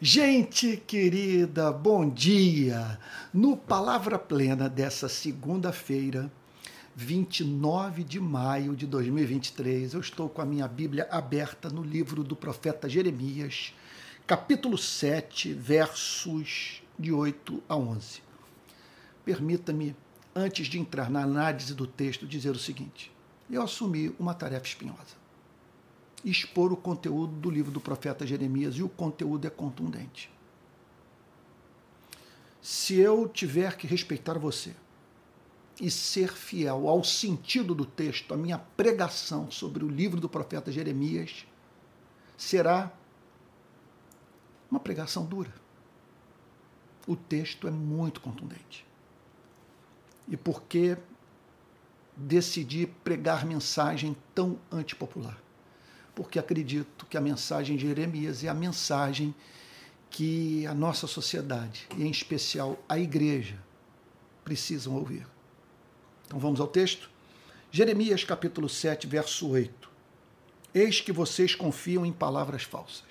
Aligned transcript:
Gente 0.00 0.76
querida, 0.76 1.70
bom 1.70 2.10
dia! 2.10 2.98
No 3.32 3.56
Palavra 3.56 4.18
Plena 4.18 4.68
dessa 4.68 5.08
segunda-feira, 5.08 6.30
29 6.96 8.02
de 8.02 8.18
maio 8.18 8.74
de 8.74 8.88
2023, 8.88 9.94
eu 9.94 10.00
estou 10.00 10.28
com 10.28 10.42
a 10.42 10.44
minha 10.44 10.66
Bíblia 10.66 11.06
aberta 11.12 11.70
no 11.70 11.80
livro 11.80 12.24
do 12.24 12.34
profeta 12.34 12.88
Jeremias, 12.88 13.72
capítulo 14.26 14.76
7, 14.76 15.52
versos 15.52 16.82
de 16.98 17.12
8 17.12 17.62
a 17.68 17.76
11. 17.76 18.20
Permita-me, 19.24 19.94
antes 20.34 20.66
de 20.66 20.76
entrar 20.76 21.08
na 21.08 21.22
análise 21.22 21.72
do 21.72 21.86
texto, 21.86 22.26
dizer 22.26 22.50
o 22.50 22.58
seguinte: 22.58 23.12
eu 23.48 23.62
assumi 23.62 24.12
uma 24.18 24.34
tarefa 24.34 24.66
espinhosa 24.66 25.23
expor 26.24 26.72
o 26.72 26.76
conteúdo 26.76 27.34
do 27.34 27.50
livro 27.50 27.70
do 27.70 27.80
profeta 27.80 28.26
Jeremias 28.26 28.76
e 28.76 28.82
o 28.82 28.88
conteúdo 28.88 29.46
é 29.46 29.50
contundente. 29.50 30.30
Se 32.62 32.94
eu 32.94 33.28
tiver 33.28 33.76
que 33.76 33.86
respeitar 33.86 34.38
você 34.38 34.74
e 35.78 35.90
ser 35.90 36.32
fiel 36.32 36.88
ao 36.88 37.04
sentido 37.04 37.74
do 37.74 37.84
texto, 37.84 38.32
a 38.32 38.36
minha 38.36 38.58
pregação 38.58 39.50
sobre 39.50 39.84
o 39.84 39.88
livro 39.88 40.18
do 40.18 40.28
profeta 40.28 40.72
Jeremias 40.72 41.44
será 42.38 42.90
uma 44.70 44.80
pregação 44.80 45.26
dura. 45.26 45.52
O 47.06 47.14
texto 47.14 47.68
é 47.68 47.70
muito 47.70 48.20
contundente. 48.22 48.86
E 50.26 50.38
por 50.38 50.62
que 50.62 50.96
decidi 52.16 52.86
pregar 52.86 53.44
mensagem 53.44 54.16
tão 54.34 54.58
antipopular? 54.72 55.43
Porque 56.14 56.38
acredito 56.38 57.06
que 57.06 57.16
a 57.16 57.20
mensagem 57.20 57.76
de 57.76 57.86
Jeremias 57.86 58.44
é 58.44 58.48
a 58.48 58.54
mensagem 58.54 59.34
que 60.10 60.66
a 60.66 60.74
nossa 60.74 61.06
sociedade, 61.06 61.88
e 61.96 62.04
em 62.04 62.10
especial 62.10 62.78
a 62.88 62.98
igreja, 62.98 63.58
precisam 64.44 64.94
ouvir. 64.94 65.26
Então 66.26 66.38
vamos 66.38 66.60
ao 66.60 66.68
texto? 66.68 67.10
Jeremias 67.70 68.22
capítulo 68.22 68.68
7, 68.68 69.06
verso 69.06 69.48
8. 69.48 69.90
Eis 70.72 71.00
que 71.00 71.10
vocês 71.10 71.54
confiam 71.54 72.06
em 72.06 72.12
palavras 72.12 72.62
falsas. 72.62 73.02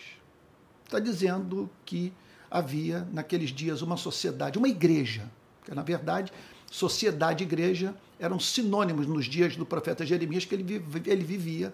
Está 0.86 1.00
dizendo 1.00 1.70
que 1.86 2.14
havia 2.50 3.08
naqueles 3.12 3.50
dias 3.50 3.82
uma 3.82 3.98
sociedade, 3.98 4.58
uma 4.58 4.70
igreja, 4.70 5.30
que 5.66 5.74
na 5.74 5.82
verdade 5.82 6.32
sociedade 6.72 7.44
e 7.44 7.48
igreja 7.48 7.94
eram 8.20 8.40
sinônimos 8.40 9.06
nos 9.06 9.26
dias 9.26 9.56
do 9.56 9.66
profeta 9.66 10.04
Jeremias, 10.06 10.44
que 10.44 10.56
ele, 10.56 10.84
ele 11.06 11.24
vivia 11.24 11.72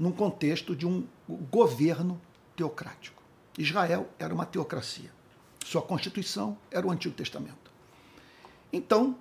num 0.00 0.10
contexto 0.10 0.74
de 0.74 0.86
um 0.86 1.06
governo 1.28 2.18
teocrático. 2.56 3.22
Israel 3.58 4.08
era 4.18 4.32
uma 4.32 4.46
teocracia. 4.46 5.12
Sua 5.62 5.82
constituição 5.82 6.56
era 6.70 6.86
o 6.86 6.90
Antigo 6.90 7.14
Testamento. 7.14 7.70
Então, 8.72 9.18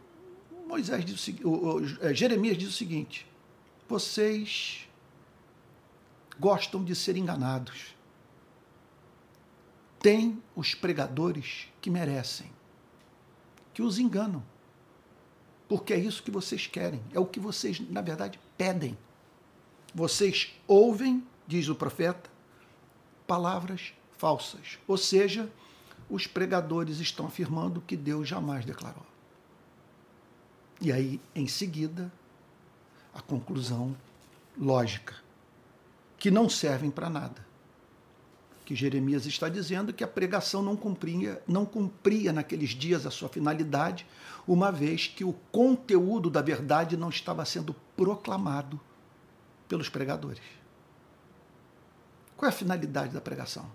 Moisés 0.66 1.04
diz 1.04 1.28
o, 1.44 1.82
é, 2.00 2.14
Jeremias 2.14 2.58
diz 2.58 2.70
o 2.70 2.72
seguinte: 2.72 3.28
vocês 3.90 4.88
gostam 6.40 6.82
de 6.82 6.96
ser 6.96 7.18
enganados. 7.18 7.94
Tem 10.00 10.42
os 10.56 10.74
pregadores 10.74 11.68
que 11.82 11.90
merecem, 11.90 12.50
que 13.74 13.82
os 13.82 14.00
enganam. 14.00 14.42
Porque 15.68 15.92
é 15.92 16.00
isso 16.00 16.24
que 16.24 16.32
vocês 16.32 16.68
querem, 16.68 17.02
é 17.14 17.20
o 17.20 17.26
que 17.26 17.40
vocês, 17.40 17.82
na 17.82 18.00
verdade, 18.00 18.40
pedem. 18.58 18.98
Vocês 19.94 20.54
ouvem, 20.68 21.24
diz 21.48 21.68
o 21.68 21.76
profeta, 21.76 22.30
palavras 23.26 23.94
falsas. 24.18 24.78
Ou 24.88 24.98
seja, 24.98 25.50
os 26.10 26.28
pregadores 26.28 27.00
estão 27.00 27.26
afirmando 27.28 27.82
que 27.82 27.96
Deus 27.96 28.28
jamais 28.28 28.66
declarou. 28.66 29.06
E 30.82 30.92
aí, 30.92 31.20
em 31.36 31.48
seguida, 31.48 32.12
a 33.14 33.22
conclusão 33.22 33.96
lógica, 34.58 35.16
que 36.18 36.32
não 36.32 36.50
servem 36.50 36.90
para 36.90 37.10
nada. 37.10 37.48
Que 38.66 38.76
Jeremias 38.76 39.26
está 39.26 39.50
dizendo 39.50 39.92
que 39.92 40.04
a 40.04 40.08
pregação 40.08 40.62
não 40.62 40.76
cumpria, 40.76 41.42
não 41.48 41.66
cumpria 41.66 42.32
naqueles 42.32 42.70
dias 42.70 43.06
a 43.06 43.12
sua 43.12 43.28
finalidade, 43.28 44.06
uma 44.48 44.72
vez 44.72 45.08
que 45.08 45.24
o 45.24 45.34
conteúdo 45.52 46.30
da 46.30 46.42
verdade 46.42 46.96
não 46.96 47.10
estava 47.10 47.44
sendo 47.46 47.76
proclamado 47.98 48.80
pelos 49.70 49.88
pregadores. 49.88 50.42
Qual 52.36 52.50
é 52.50 52.54
a 52.54 52.56
finalidade 52.58 53.14
da 53.14 53.22
pregação? 53.22 53.70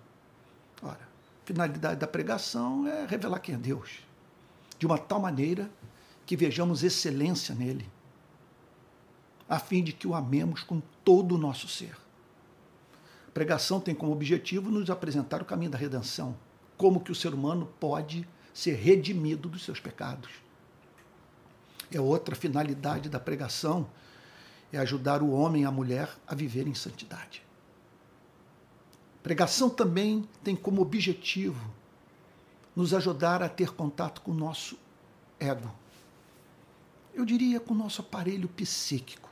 Ora, 0.82 1.00
a 1.43 1.47
finalidade 1.47 2.00
da 2.00 2.06
pregação 2.06 2.87
é 2.87 3.06
revelar 3.06 3.38
quem 3.38 3.55
é 3.55 3.59
Deus, 3.59 4.00
de 4.78 4.84
uma 4.84 4.99
tal 4.99 5.21
maneira 5.21 5.71
que 6.27 6.37
vejamos 6.37 6.82
excelência 6.82 7.55
nele, 7.55 7.88
a 9.49 9.59
fim 9.59 9.84
de 9.84 9.93
que 9.93 10.09
o 10.09 10.15
amemos 10.15 10.62
com 10.62 10.82
todo 11.05 11.37
o 11.37 11.38
nosso 11.38 11.69
ser. 11.69 11.97
A 13.28 13.31
pregação 13.31 13.81
tem 13.81 13.94
como 13.94 14.12
objetivo 14.12 14.71
nos 14.71 14.91
apresentar 14.91 15.41
o 15.43 15.44
caminho 15.44 15.71
da 15.71 15.78
redenção, 15.78 16.37
como 16.76 17.00
que 17.00 17.12
o 17.12 17.15
ser 17.15 17.32
humano 17.34 17.72
pode 17.78 18.26
ser 18.53 18.75
redimido 18.75 19.49
dos 19.49 19.65
seus 19.65 19.78
pecados. 19.78 20.31
É 21.93 22.00
outra 22.00 22.34
finalidade 22.34 23.09
da 23.09 23.21
pregação 23.21 23.88
é 24.75 24.79
ajudar 24.79 25.23
o 25.23 25.31
homem 25.31 25.62
e 25.62 25.65
a 25.65 25.71
mulher 25.71 26.11
a 26.27 26.35
viver 26.35 26.67
em 26.67 26.75
santidade. 26.75 27.43
Pregação 29.23 29.71
também 29.71 30.29
tem 30.43 30.55
como 30.57 30.83
objetivo 30.83 31.73
nos 32.75 32.93
ajudar 32.93 33.43
a 33.43 33.49
ter 33.49 33.71
contato 33.71 34.21
com 34.21 34.33
o 34.33 34.35
nosso 34.35 34.77
ego. 35.39 35.73
Eu 37.15 37.25
diria 37.25 37.61
com 37.61 37.73
o 37.73 37.77
nosso 37.77 38.01
aparelho 38.03 38.49
psíquico. 38.49 39.31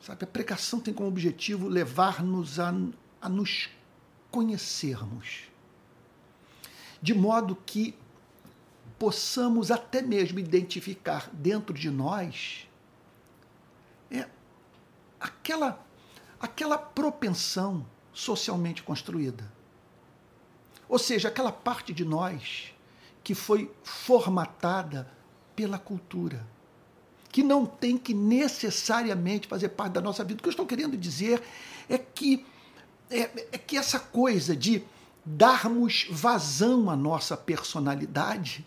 Sabe, 0.00 0.24
a 0.24 0.28
pregação 0.28 0.78
tem 0.78 0.94
como 0.94 1.08
objetivo 1.08 1.66
levar-nos 1.66 2.60
a, 2.60 2.72
a 3.20 3.28
nos 3.28 3.68
conhecermos, 4.30 5.48
de 7.02 7.12
modo 7.12 7.56
que 7.66 7.96
possamos 8.96 9.72
até 9.72 10.00
mesmo 10.00 10.38
identificar 10.38 11.28
dentro 11.32 11.74
de 11.74 11.90
nós 11.90 12.65
é 14.10 14.28
aquela, 15.20 15.84
aquela 16.40 16.78
propensão 16.78 17.86
socialmente 18.12 18.82
construída. 18.82 19.50
Ou 20.88 20.98
seja, 20.98 21.28
aquela 21.28 21.52
parte 21.52 21.92
de 21.92 22.04
nós 22.04 22.72
que 23.22 23.34
foi 23.34 23.70
formatada 23.82 25.10
pela 25.54 25.78
cultura, 25.78 26.46
que 27.30 27.42
não 27.42 27.66
tem 27.66 27.98
que 27.98 28.14
necessariamente 28.14 29.48
fazer 29.48 29.70
parte 29.70 29.94
da 29.94 30.00
nossa 30.00 30.22
vida. 30.22 30.38
O 30.38 30.42
que 30.42 30.48
eu 30.48 30.50
estou 30.50 30.66
querendo 30.66 30.96
dizer 30.96 31.42
é 31.88 31.98
que, 31.98 32.46
é, 33.10 33.22
é 33.52 33.58
que 33.58 33.76
essa 33.76 33.98
coisa 33.98 34.54
de 34.54 34.84
darmos 35.24 36.06
vazão 36.08 36.88
à 36.88 36.94
nossa 36.94 37.36
personalidade, 37.36 38.64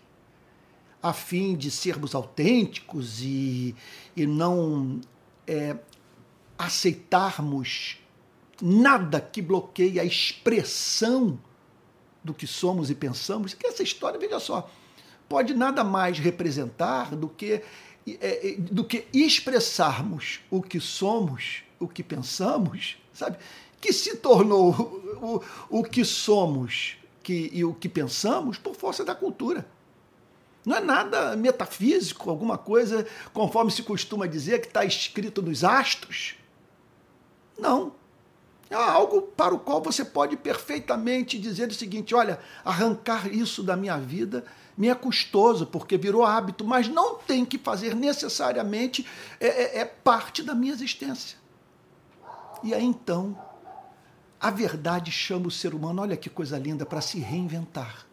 a 1.02 1.14
fim 1.14 1.56
de 1.56 1.70
sermos 1.70 2.14
autênticos 2.14 3.22
e, 3.22 3.74
e 4.14 4.26
não 4.26 5.00
é, 5.50 5.76
aceitarmos 6.56 7.98
nada 8.62 9.20
que 9.20 9.42
bloqueie 9.42 9.98
a 9.98 10.04
expressão 10.04 11.36
do 12.22 12.32
que 12.32 12.46
somos 12.46 12.88
e 12.88 12.94
pensamos, 12.94 13.52
que 13.52 13.66
essa 13.66 13.82
história, 13.82 14.18
veja 14.18 14.38
só, 14.38 14.70
pode 15.28 15.52
nada 15.54 15.82
mais 15.82 16.20
representar 16.20 17.16
do 17.16 17.28
que, 17.28 17.62
é, 18.06 18.50
é, 18.50 18.56
do 18.58 18.84
que 18.84 19.08
expressarmos 19.12 20.40
o 20.48 20.62
que 20.62 20.78
somos, 20.78 21.64
o 21.80 21.88
que 21.88 22.04
pensamos, 22.04 22.96
sabe? 23.12 23.38
Que 23.80 23.92
se 23.92 24.18
tornou 24.18 24.70
o, 25.20 25.36
o, 25.70 25.80
o 25.80 25.82
que 25.82 26.04
somos 26.04 26.96
que, 27.24 27.50
e 27.52 27.64
o 27.64 27.74
que 27.74 27.88
pensamos 27.88 28.56
por 28.56 28.76
força 28.76 29.04
da 29.04 29.16
cultura. 29.16 29.66
Não 30.64 30.76
é 30.76 30.80
nada 30.80 31.36
metafísico, 31.36 32.28
alguma 32.28 32.58
coisa, 32.58 33.06
conforme 33.32 33.70
se 33.70 33.82
costuma 33.82 34.26
dizer, 34.26 34.60
que 34.60 34.66
está 34.66 34.84
escrito 34.84 35.40
nos 35.40 35.64
astros. 35.64 36.34
Não. 37.58 37.94
É 38.68 38.74
algo 38.76 39.22
para 39.22 39.52
o 39.52 39.58
qual 39.58 39.82
você 39.82 40.04
pode 40.04 40.36
perfeitamente 40.36 41.38
dizer 41.38 41.68
o 41.68 41.74
seguinte: 41.74 42.14
olha, 42.14 42.38
arrancar 42.64 43.26
isso 43.32 43.62
da 43.64 43.76
minha 43.76 43.98
vida 43.98 44.44
me 44.76 44.88
é 44.88 44.94
custoso, 44.94 45.66
porque 45.66 45.98
virou 45.98 46.24
hábito, 46.24 46.64
mas 46.64 46.88
não 46.88 47.16
tem 47.16 47.44
que 47.44 47.58
fazer 47.58 47.94
necessariamente, 47.94 49.04
é, 49.40 49.46
é, 49.46 49.78
é 49.80 49.84
parte 49.84 50.42
da 50.42 50.54
minha 50.54 50.72
existência. 50.72 51.36
E 52.62 52.72
aí 52.72 52.84
então, 52.84 53.36
a 54.38 54.50
verdade 54.50 55.10
chama 55.10 55.48
o 55.48 55.50
ser 55.50 55.74
humano, 55.74 56.02
olha 56.02 56.16
que 56.16 56.30
coisa 56.30 56.56
linda, 56.56 56.86
para 56.86 57.00
se 57.00 57.18
reinventar 57.18 58.06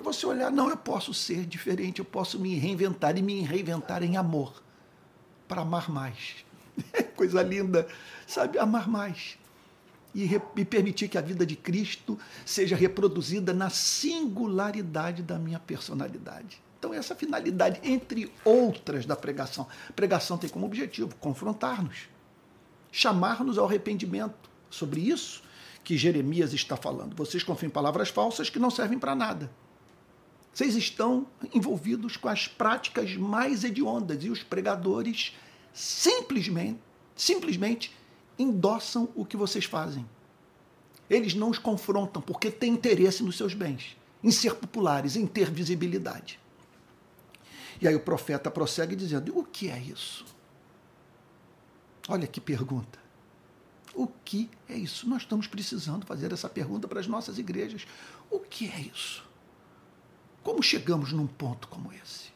para 0.00 0.12
você 0.12 0.24
olhar, 0.26 0.50
não, 0.52 0.70
eu 0.70 0.76
posso 0.76 1.12
ser 1.12 1.44
diferente, 1.44 1.98
eu 1.98 2.04
posso 2.04 2.38
me 2.38 2.54
reinventar 2.54 3.18
e 3.18 3.22
me 3.22 3.42
reinventar 3.42 4.04
em 4.04 4.16
amor, 4.16 4.62
para 5.48 5.62
amar 5.62 5.90
mais. 5.90 6.36
Coisa 7.16 7.42
linda, 7.42 7.86
sabe? 8.24 8.60
Amar 8.60 8.88
mais. 8.88 9.36
e, 10.14 10.40
e 10.56 10.64
permitir 10.64 11.08
que 11.08 11.18
a 11.18 11.20
vida 11.20 11.44
de 11.44 11.56
Cristo 11.56 12.16
seja 12.46 12.76
reproduzida 12.76 13.52
na 13.52 13.70
singularidade 13.70 15.20
da 15.20 15.36
minha 15.36 15.58
personalidade. 15.58 16.62
Então, 16.78 16.94
essa 16.94 17.16
finalidade, 17.16 17.80
entre 17.82 18.32
outras, 18.44 19.04
da 19.04 19.16
pregação. 19.16 19.66
Pregação 19.96 20.38
tem 20.38 20.48
como 20.48 20.64
objetivo 20.64 21.12
confrontar-nos, 21.16 22.08
chamar-nos 22.92 23.58
ao 23.58 23.66
arrependimento. 23.66 24.48
Sobre 24.70 25.00
isso 25.00 25.42
que 25.82 25.96
Jeremias 25.96 26.52
está 26.52 26.76
falando. 26.76 27.16
Vocês 27.16 27.42
confiam 27.42 27.66
em 27.66 27.72
palavras 27.72 28.10
falsas 28.10 28.48
que 28.48 28.60
não 28.60 28.70
servem 28.70 28.98
para 28.98 29.16
nada. 29.16 29.50
Vocês 30.58 30.74
estão 30.74 31.24
envolvidos 31.54 32.16
com 32.16 32.28
as 32.28 32.48
práticas 32.48 33.14
mais 33.14 33.62
hediondas 33.62 34.24
e 34.24 34.28
os 34.28 34.42
pregadores 34.42 35.36
simplesmente, 35.72 36.80
simplesmente 37.14 37.96
endossam 38.36 39.08
o 39.14 39.24
que 39.24 39.36
vocês 39.36 39.66
fazem. 39.66 40.04
Eles 41.08 41.32
não 41.32 41.50
os 41.50 41.60
confrontam 41.60 42.20
porque 42.20 42.50
têm 42.50 42.72
interesse 42.72 43.22
nos 43.22 43.36
seus 43.36 43.54
bens, 43.54 43.96
em 44.20 44.32
ser 44.32 44.56
populares, 44.56 45.14
em 45.14 45.28
ter 45.28 45.48
visibilidade. 45.48 46.40
E 47.80 47.86
aí 47.86 47.94
o 47.94 48.00
profeta 48.00 48.50
prossegue 48.50 48.96
dizendo: 48.96 49.38
o 49.38 49.44
que 49.44 49.70
é 49.70 49.78
isso? 49.78 50.26
Olha 52.08 52.26
que 52.26 52.40
pergunta. 52.40 52.98
O 53.94 54.08
que 54.08 54.50
é 54.68 54.76
isso? 54.76 55.08
Nós 55.08 55.22
estamos 55.22 55.46
precisando 55.46 56.04
fazer 56.04 56.32
essa 56.32 56.48
pergunta 56.48 56.88
para 56.88 56.98
as 56.98 57.06
nossas 57.06 57.38
igrejas. 57.38 57.86
O 58.28 58.40
que 58.40 58.68
é 58.68 58.80
isso? 58.80 59.27
Como 60.48 60.62
chegamos 60.62 61.12
num 61.12 61.26
ponto 61.26 61.68
como 61.68 61.92
esse? 61.92 62.30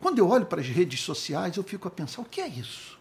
Quando 0.00 0.20
eu 0.20 0.28
olho 0.28 0.46
para 0.46 0.60
as 0.60 0.68
redes 0.68 1.00
sociais, 1.00 1.56
eu 1.56 1.64
fico 1.64 1.88
a 1.88 1.90
pensar: 1.90 2.22
o 2.22 2.24
que 2.24 2.40
é 2.40 2.46
isso? 2.46 3.00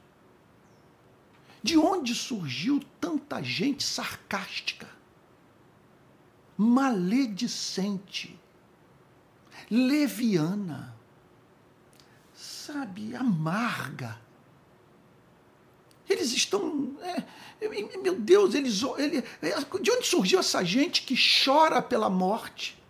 De 1.61 1.77
onde 1.77 2.15
surgiu 2.15 2.83
tanta 2.99 3.39
gente 3.43 3.83
sarcástica, 3.83 4.89
maledicente, 6.57 8.35
leviana, 9.69 10.95
sabe, 12.33 13.15
amarga? 13.15 14.19
Eles 16.09 16.31
estão. 16.31 16.97
É, 16.99 17.23
meu 17.99 18.19
Deus, 18.19 18.55
eles. 18.55 18.81
Ele, 18.97 19.21
de 19.79 19.91
onde 19.91 20.07
surgiu 20.07 20.39
essa 20.39 20.65
gente 20.65 21.03
que 21.03 21.13
chora 21.15 21.79
pela 21.79 22.09
morte 22.09 22.80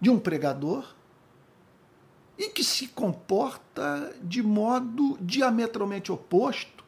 de 0.00 0.10
um 0.10 0.18
pregador 0.18 0.94
e 2.38 2.48
que 2.48 2.64
se 2.64 2.88
comporta 2.88 4.14
de 4.22 4.42
modo 4.42 5.18
diametralmente 5.20 6.10
oposto 6.10 6.82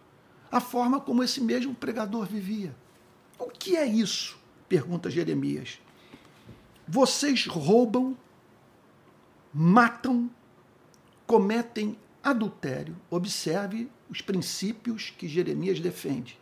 a 0.51 0.61
forma 0.61 1.01
como 1.01 1.23
esse 1.23 1.41
mesmo 1.41 1.75
pregador 1.75 2.27
vivia. 2.27 2.75
O 3.39 3.47
que 3.47 3.77
é 3.77 3.87
isso? 3.87 4.39
pergunta 4.69 5.11
Jeremias. 5.11 5.79
Vocês 6.89 7.47
roubam, 7.47 8.17
matam, 9.53 10.31
cometem 11.27 11.99
adultério. 12.23 12.97
Observe 13.11 13.91
os 14.09 14.23
princípios 14.23 15.13
que 15.17 15.29
Jeremias 15.29 15.81
defende 15.81 16.39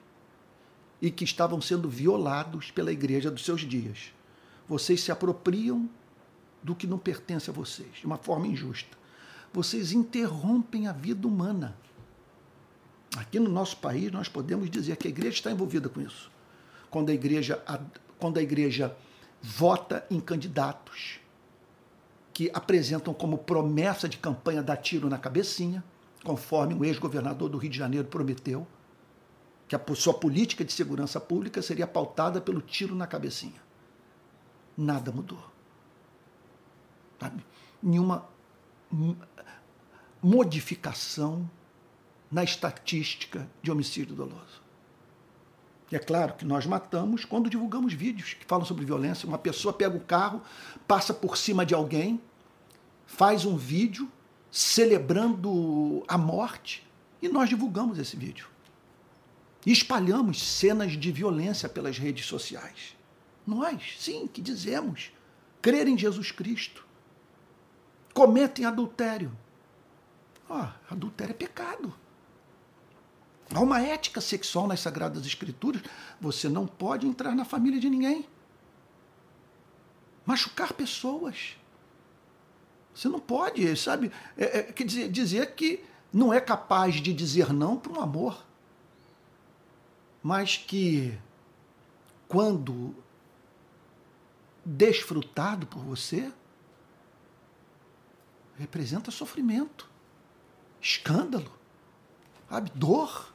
e 1.02 1.10
que 1.10 1.24
estavam 1.24 1.60
sendo 1.60 1.88
violados 1.88 2.70
pela 2.70 2.92
igreja 2.92 3.30
dos 3.30 3.44
seus 3.44 3.62
dias. 3.62 4.12
Vocês 4.68 5.00
se 5.00 5.10
apropriam 5.10 5.88
do 6.62 6.74
que 6.74 6.86
não 6.86 6.98
pertence 6.98 7.48
a 7.50 7.52
vocês, 7.52 7.96
de 7.96 8.06
uma 8.06 8.16
forma 8.16 8.46
injusta. 8.46 8.96
Vocês 9.52 9.92
interrompem 9.92 10.86
a 10.86 10.92
vida 10.92 11.26
humana. 11.26 11.76
Aqui 13.16 13.40
no 13.40 13.50
nosso 13.50 13.76
país, 13.78 14.12
nós 14.12 14.28
podemos 14.28 14.70
dizer 14.70 14.96
que 14.96 15.08
a 15.08 15.10
igreja 15.10 15.36
está 15.36 15.50
envolvida 15.50 15.88
com 15.88 16.00
isso. 16.00 16.30
Quando 16.90 17.10
a 17.10 17.14
igreja, 17.14 17.62
quando 18.18 18.38
a 18.38 18.42
igreja 18.42 18.96
vota 19.42 20.06
em 20.10 20.20
candidatos 20.20 21.18
que 22.32 22.50
apresentam 22.54 23.12
como 23.12 23.38
promessa 23.38 24.08
de 24.08 24.18
campanha 24.18 24.62
dar 24.62 24.76
tiro 24.76 25.08
na 25.08 25.18
cabecinha, 25.18 25.82
conforme 26.24 26.74
o 26.74 26.84
ex-governador 26.84 27.48
do 27.48 27.58
Rio 27.58 27.70
de 27.70 27.78
Janeiro 27.78 28.06
prometeu, 28.06 28.66
que 29.66 29.74
a 29.74 29.80
sua 29.94 30.14
política 30.14 30.64
de 30.64 30.72
segurança 30.72 31.20
pública 31.20 31.62
seria 31.62 31.86
pautada 31.86 32.40
pelo 32.40 32.60
tiro 32.60 32.94
na 32.94 33.06
cabecinha. 33.06 33.60
Nada 34.76 35.12
mudou. 35.12 35.42
Sabe? 37.20 37.44
Nenhuma 37.82 38.26
modificação 40.22 41.48
na 42.30 42.42
estatística 42.42 43.48
de 43.62 43.70
homicídio 43.70 44.14
doloso. 44.14 44.62
E 45.90 45.96
é 45.96 45.98
claro 45.98 46.34
que 46.34 46.44
nós 46.44 46.66
matamos 46.66 47.24
quando 47.24 47.50
divulgamos 47.50 47.92
vídeos 47.92 48.34
que 48.34 48.44
falam 48.46 48.64
sobre 48.64 48.84
violência. 48.84 49.26
Uma 49.28 49.38
pessoa 49.38 49.72
pega 49.72 49.96
o 49.96 50.00
carro, 50.00 50.40
passa 50.86 51.12
por 51.12 51.36
cima 51.36 51.66
de 51.66 51.74
alguém, 51.74 52.20
faz 53.06 53.44
um 53.44 53.56
vídeo 53.56 54.10
celebrando 54.50 56.04
a 56.06 56.16
morte 56.16 56.86
e 57.20 57.28
nós 57.28 57.48
divulgamos 57.48 57.98
esse 57.98 58.16
vídeo. 58.16 58.48
Espalhamos 59.66 60.40
cenas 60.42 60.92
de 60.92 61.12
violência 61.12 61.68
pelas 61.68 61.98
redes 61.98 62.24
sociais. 62.24 62.96
Nós, 63.46 63.96
sim, 63.98 64.28
que 64.28 64.40
dizemos 64.40 65.12
crer 65.60 65.88
em 65.88 65.98
Jesus 65.98 66.30
Cristo, 66.30 66.86
cometem 68.12 68.64
adultério. 68.64 69.30
Oh, 70.48 70.66
adultério 70.90 71.32
é 71.32 71.36
pecado. 71.36 71.94
Há 73.54 73.60
uma 73.60 73.80
ética 73.80 74.20
sexual 74.20 74.66
nas 74.66 74.80
Sagradas 74.80 75.26
Escrituras. 75.26 75.82
Você 76.20 76.48
não 76.48 76.66
pode 76.66 77.06
entrar 77.06 77.34
na 77.34 77.44
família 77.44 77.80
de 77.80 77.90
ninguém. 77.90 78.26
Machucar 80.24 80.72
pessoas. 80.72 81.56
Você 82.94 83.08
não 83.08 83.18
pode, 83.18 83.76
sabe? 83.76 84.12
É, 84.36 84.58
é, 84.58 84.62
quer 84.64 84.84
dizer, 84.84 85.08
dizer 85.10 85.54
que 85.54 85.84
não 86.12 86.32
é 86.32 86.40
capaz 86.40 86.96
de 86.96 87.12
dizer 87.12 87.52
não 87.52 87.76
para 87.76 87.92
um 87.92 88.00
amor. 88.00 88.44
Mas 90.22 90.56
que, 90.56 91.18
quando 92.28 92.94
desfrutado 94.64 95.66
por 95.66 95.82
você, 95.82 96.30
representa 98.60 99.10
sofrimento, 99.10 99.88
escândalo, 100.80 101.50
sabe? 102.48 102.70
dor. 102.74 103.32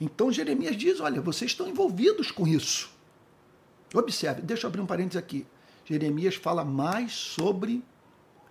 Então 0.00 0.32
Jeremias 0.32 0.76
diz: 0.76 0.98
olha, 1.00 1.20
vocês 1.20 1.50
estão 1.50 1.68
envolvidos 1.68 2.30
com 2.30 2.46
isso. 2.46 2.90
Observe, 3.94 4.42
deixa 4.42 4.66
eu 4.66 4.68
abrir 4.68 4.80
um 4.80 4.86
parênteses 4.86 5.16
aqui. 5.16 5.46
Jeremias 5.84 6.34
fala 6.34 6.64
mais 6.64 7.12
sobre 7.12 7.84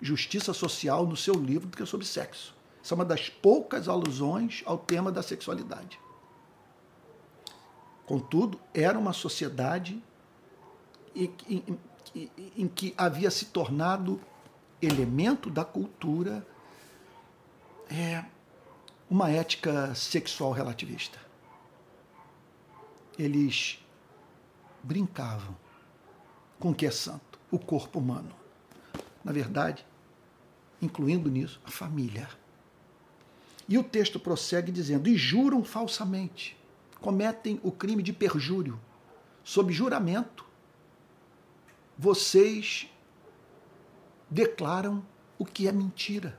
justiça 0.02 0.54
social 0.54 1.06
no 1.06 1.18
seu 1.18 1.34
livro 1.34 1.68
do 1.68 1.76
que 1.76 1.86
sobre 1.86 2.06
sexo. 2.06 2.56
Isso 2.82 2.94
é 2.94 2.96
uma 2.96 3.06
das 3.06 3.30
poucas 3.30 3.90
alusões 3.90 4.62
ao 4.66 4.78
tema 4.78 5.12
da 5.12 5.24
sexualidade. 5.24 6.00
Contudo, 8.06 8.60
era 8.74 8.98
uma 8.98 9.12
sociedade 9.12 10.02
em, 11.16 11.34
em, 12.56 12.68
que 12.68 12.94
havia 12.96 13.32
se 13.32 13.46
tornado 13.46 14.22
elemento 14.82 15.50
da 15.50 15.66
cultura 15.66 16.46
é, 17.90 18.24
uma 19.10 19.30
ética 19.30 19.94
sexual 19.96 20.52
relativista 20.52 21.26
eles 23.18 23.80
brincavam 24.84 25.56
com 26.60 26.72
o 26.72 26.76
que 26.76 26.86
é 26.86 26.92
santo, 26.92 27.40
o 27.50 27.58
corpo 27.58 28.00
humano. 28.00 28.32
Na 29.24 29.32
verdade, 29.32 29.86
incluindo 30.82 31.30
nisso 31.30 31.60
a 31.66 31.72
família. 31.72 32.30
E 33.68 33.78
o 33.78 33.84
texto 33.84 34.20
prossegue 34.20 34.72
dizendo: 34.72 35.10
e 35.10 35.16
juram 35.16 35.64
falsamente, 35.64 36.58
cometem 37.02 37.60
o 37.64 37.72
crime 37.72 38.04
de 38.04 38.14
perjúrio, 38.14 38.80
sob 39.44 39.74
juramento, 39.74 40.46
vocês 41.98 42.88
declaram 44.30 45.04
o 45.38 45.46
que 45.46 45.68
é 45.68 45.72
mentira. 45.72 46.38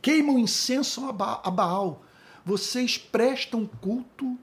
Queimam 0.00 0.38
incenso 0.38 1.04
a 1.08 1.12
Baal, 1.12 2.02
vocês 2.44 2.96
prestam 2.96 3.66
culto 3.66 4.38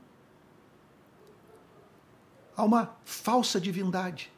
a 2.55 2.63
uma 2.63 2.93
falsa 3.05 3.61
divindade. 3.61 4.31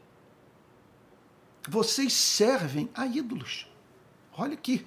Vocês 1.67 2.13
servem 2.13 2.89
a 2.93 3.07
ídolos. 3.07 3.67
Olha 4.37 4.55
que, 4.55 4.85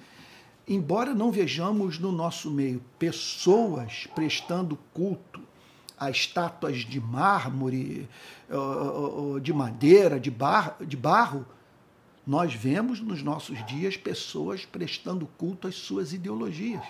embora 0.65 1.13
não 1.13 1.29
vejamos 1.29 1.99
no 1.99 2.11
nosso 2.11 2.49
meio 2.49 2.81
pessoas 2.97 4.07
prestando 4.15 4.77
culto 4.93 5.41
a 5.97 6.09
estátuas 6.09 6.77
de 6.77 7.01
mármore, 7.01 8.07
de 9.41 9.51
madeira, 9.51 10.17
de 10.17 10.31
barro, 10.31 11.45
nós 12.29 12.53
vemos 12.53 13.01
nos 13.01 13.23
nossos 13.23 13.65
dias 13.65 13.97
pessoas 13.97 14.65
prestando 14.65 15.27
culto 15.37 15.67
às 15.67 15.75
suas 15.75 16.13
ideologias, 16.13 16.85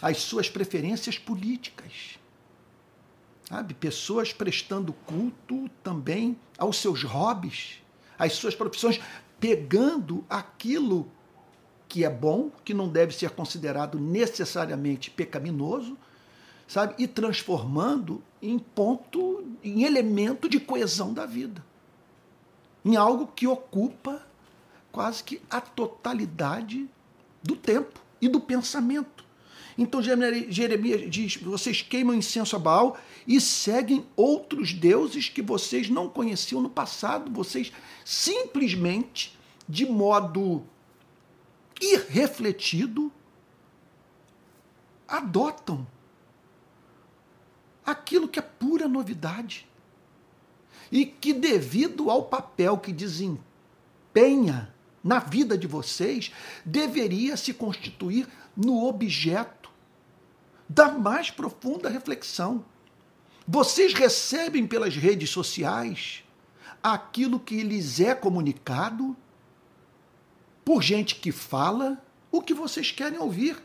às 0.00 0.18
suas 0.18 0.48
preferências 0.48 1.18
políticas 1.18 2.18
Sabe? 3.48 3.74
Pessoas 3.74 4.32
prestando 4.32 4.92
culto 4.92 5.70
também 5.82 6.36
aos 6.58 6.78
seus 6.78 7.04
hobbies, 7.04 7.80
às 8.18 8.32
suas 8.32 8.56
profissões, 8.56 9.00
pegando 9.38 10.24
aquilo 10.28 11.08
que 11.88 12.04
é 12.04 12.10
bom, 12.10 12.50
que 12.64 12.74
não 12.74 12.88
deve 12.88 13.14
ser 13.14 13.30
considerado 13.30 14.00
necessariamente 14.00 15.12
pecaminoso, 15.12 15.96
sabe? 16.66 16.94
E 16.98 17.06
transformando 17.06 18.20
em 18.42 18.58
ponto, 18.58 19.44
em 19.62 19.84
elemento 19.84 20.48
de 20.48 20.58
coesão 20.58 21.14
da 21.14 21.24
vida. 21.24 21.64
Em 22.86 22.94
algo 22.94 23.26
que 23.26 23.48
ocupa 23.48 24.24
quase 24.92 25.24
que 25.24 25.42
a 25.50 25.60
totalidade 25.60 26.88
do 27.42 27.56
tempo 27.56 28.00
e 28.20 28.28
do 28.28 28.38
pensamento. 28.38 29.24
Então 29.76 30.00
Jeremias 30.00 31.10
diz: 31.10 31.36
vocês 31.36 31.82
queimam 31.82 32.14
incenso 32.14 32.54
a 32.54 32.60
Baal 32.60 32.96
e 33.26 33.40
seguem 33.40 34.06
outros 34.14 34.72
deuses 34.72 35.28
que 35.28 35.42
vocês 35.42 35.90
não 35.90 36.08
conheciam 36.08 36.60
no 36.62 36.70
passado. 36.70 37.28
Vocês 37.32 37.72
simplesmente, 38.04 39.36
de 39.68 39.84
modo 39.84 40.62
irrefletido, 41.80 43.10
adotam 45.08 45.84
aquilo 47.84 48.28
que 48.28 48.38
é 48.38 48.42
pura 48.42 48.86
novidade 48.86 49.66
e 50.90 51.06
que, 51.06 51.32
devido 51.32 52.10
ao 52.10 52.24
papel 52.24 52.78
que 52.78 52.92
desempenha 52.92 54.74
na 55.02 55.18
vida 55.18 55.56
de 55.56 55.66
vocês, 55.66 56.32
deveria 56.64 57.36
se 57.36 57.54
constituir 57.54 58.28
no 58.56 58.84
objeto 58.86 59.70
da 60.68 60.90
mais 60.90 61.30
profunda 61.30 61.88
reflexão. 61.88 62.64
Vocês 63.46 63.94
recebem 63.94 64.66
pelas 64.66 64.96
redes 64.96 65.30
sociais 65.30 66.24
aquilo 66.82 67.38
que 67.38 67.62
lhes 67.62 68.00
é 68.00 68.14
comunicado 68.14 69.16
por 70.64 70.82
gente 70.82 71.14
que 71.14 71.30
fala 71.30 72.02
o 72.30 72.42
que 72.42 72.52
vocês 72.52 72.90
querem 72.90 73.20
ouvir, 73.20 73.56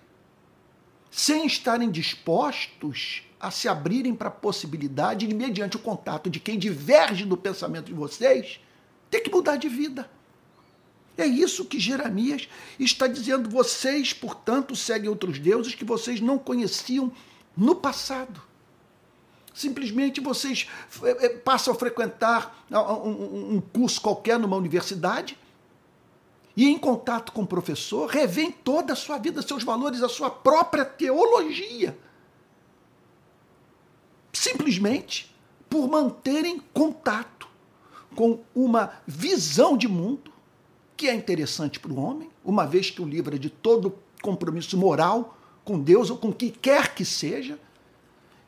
sem 1.09 1.47
estarem 1.47 1.89
dispostos 1.89 3.23
a 3.41 3.49
se 3.49 3.67
abrirem 3.67 4.13
para 4.13 4.27
a 4.27 4.31
possibilidade 4.31 5.25
de, 5.25 5.33
mediante 5.33 5.75
o 5.75 5.79
contato 5.79 6.29
de 6.29 6.39
quem 6.39 6.59
diverge 6.59 7.25
do 7.25 7.35
pensamento 7.35 7.85
de 7.85 7.93
vocês, 7.93 8.59
ter 9.09 9.21
que 9.21 9.31
mudar 9.31 9.55
de 9.57 9.67
vida. 9.67 10.09
É 11.17 11.25
isso 11.25 11.65
que 11.65 11.79
Jeremias 11.79 12.47
está 12.79 13.07
dizendo. 13.07 13.49
Vocês, 13.49 14.13
portanto, 14.13 14.75
seguem 14.75 15.09
outros 15.09 15.39
deuses 15.39 15.75
que 15.75 15.83
vocês 15.83 16.21
não 16.21 16.37
conheciam 16.37 17.11
no 17.57 17.75
passado. 17.75 18.41
Simplesmente 19.53 20.21
vocês 20.21 20.69
é, 21.03 21.25
é, 21.25 21.29
passam 21.29 21.73
a 21.73 21.77
frequentar 21.77 22.65
um 22.71 23.59
curso 23.59 23.99
qualquer 23.99 24.39
numa 24.39 24.55
universidade 24.55 25.37
e, 26.55 26.67
em 26.67 26.77
contato 26.77 27.31
com 27.31 27.41
o 27.41 27.47
professor, 27.47 28.09
revêem 28.09 28.51
toda 28.51 28.93
a 28.93 28.95
sua 28.95 29.17
vida, 29.17 29.41
seus 29.41 29.63
valores, 29.63 30.01
a 30.01 30.09
sua 30.09 30.29
própria 30.29 30.85
teologia. 30.85 31.97
Simplesmente 34.41 35.31
por 35.69 35.87
manterem 35.87 36.59
contato 36.73 37.47
com 38.15 38.39
uma 38.55 38.91
visão 39.05 39.77
de 39.77 39.87
mundo 39.87 40.31
que 40.97 41.07
é 41.07 41.13
interessante 41.13 41.79
para 41.79 41.93
o 41.93 41.99
homem, 41.99 42.27
uma 42.43 42.65
vez 42.65 42.89
que 42.89 43.03
o 43.03 43.05
livra 43.07 43.37
de 43.37 43.51
todo 43.51 43.93
compromisso 44.19 44.75
moral 44.75 45.37
com 45.63 45.79
Deus 45.79 46.09
ou 46.09 46.17
com 46.17 46.33
que 46.33 46.49
quer 46.49 46.95
que 46.95 47.05
seja, 47.05 47.59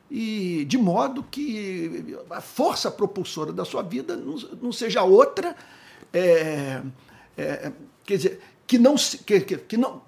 e 0.10 0.66
de 0.66 0.80
modo 0.80 1.22
que 1.30 2.18
a 2.28 2.42
força 2.42 2.90
propulsora 2.90 3.54
da 3.54 3.64
sua 3.64 3.84
vida 3.84 4.18
não, 4.18 4.36
não 4.64 4.72
seja 4.72 5.04
outra, 5.04 5.56
é, 6.12 6.82
é, 7.38 7.72
quer 8.04 8.18
dizer, 8.18 8.42
que 8.66 8.80
não, 8.80 8.96
que, 8.96 9.42
que, 9.42 9.78
não, 9.78 10.02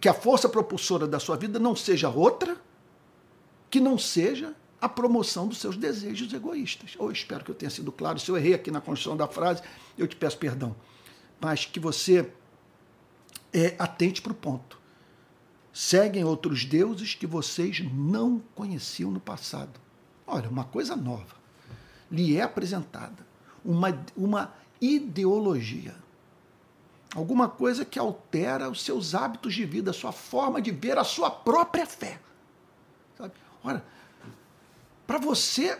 que 0.00 0.08
a 0.08 0.14
força 0.14 0.48
propulsora 0.48 1.04
da 1.04 1.18
sua 1.18 1.36
vida 1.36 1.58
não 1.58 1.74
seja 1.74 2.08
outra, 2.08 2.56
que 3.68 3.80
não 3.80 3.98
seja 3.98 4.54
a 4.82 4.88
promoção 4.88 5.48
dos 5.48 5.58
seus 5.58 5.78
desejos 5.78 6.30
egoístas. 6.34 6.94
Eu 7.00 7.10
espero 7.10 7.42
que 7.42 7.50
eu 7.50 7.54
tenha 7.54 7.70
sido 7.70 7.90
claro. 7.90 8.18
Se 8.18 8.30
eu 8.30 8.36
errei 8.36 8.52
aqui 8.52 8.70
na 8.70 8.82
construção 8.82 9.16
da 9.16 9.26
frase, 9.26 9.62
eu 9.96 10.06
te 10.06 10.16
peço 10.16 10.36
perdão 10.36 10.76
mas 11.42 11.66
que 11.66 11.80
você 11.80 12.32
é, 13.52 13.74
atente 13.76 14.22
para 14.22 14.30
o 14.30 14.34
ponto. 14.34 14.78
Seguem 15.72 16.22
outros 16.22 16.64
deuses 16.64 17.14
que 17.14 17.26
vocês 17.26 17.82
não 17.92 18.40
conheciam 18.54 19.10
no 19.10 19.18
passado. 19.18 19.80
Olha, 20.24 20.48
uma 20.48 20.64
coisa 20.64 20.94
nova 20.94 21.42
lhe 22.10 22.36
é 22.36 22.42
apresentada, 22.42 23.26
uma, 23.64 23.98
uma 24.14 24.52
ideologia, 24.78 25.94
alguma 27.14 27.48
coisa 27.48 27.86
que 27.86 27.98
altera 27.98 28.68
os 28.68 28.82
seus 28.82 29.14
hábitos 29.14 29.54
de 29.54 29.64
vida, 29.64 29.90
a 29.90 29.94
sua 29.94 30.12
forma 30.12 30.60
de 30.60 30.70
ver 30.70 30.98
a 30.98 31.04
sua 31.04 31.30
própria 31.30 31.86
fé. 31.86 32.20
Sabe? 33.16 33.32
Ora, 33.64 33.82
para 35.06 35.18
você 35.18 35.78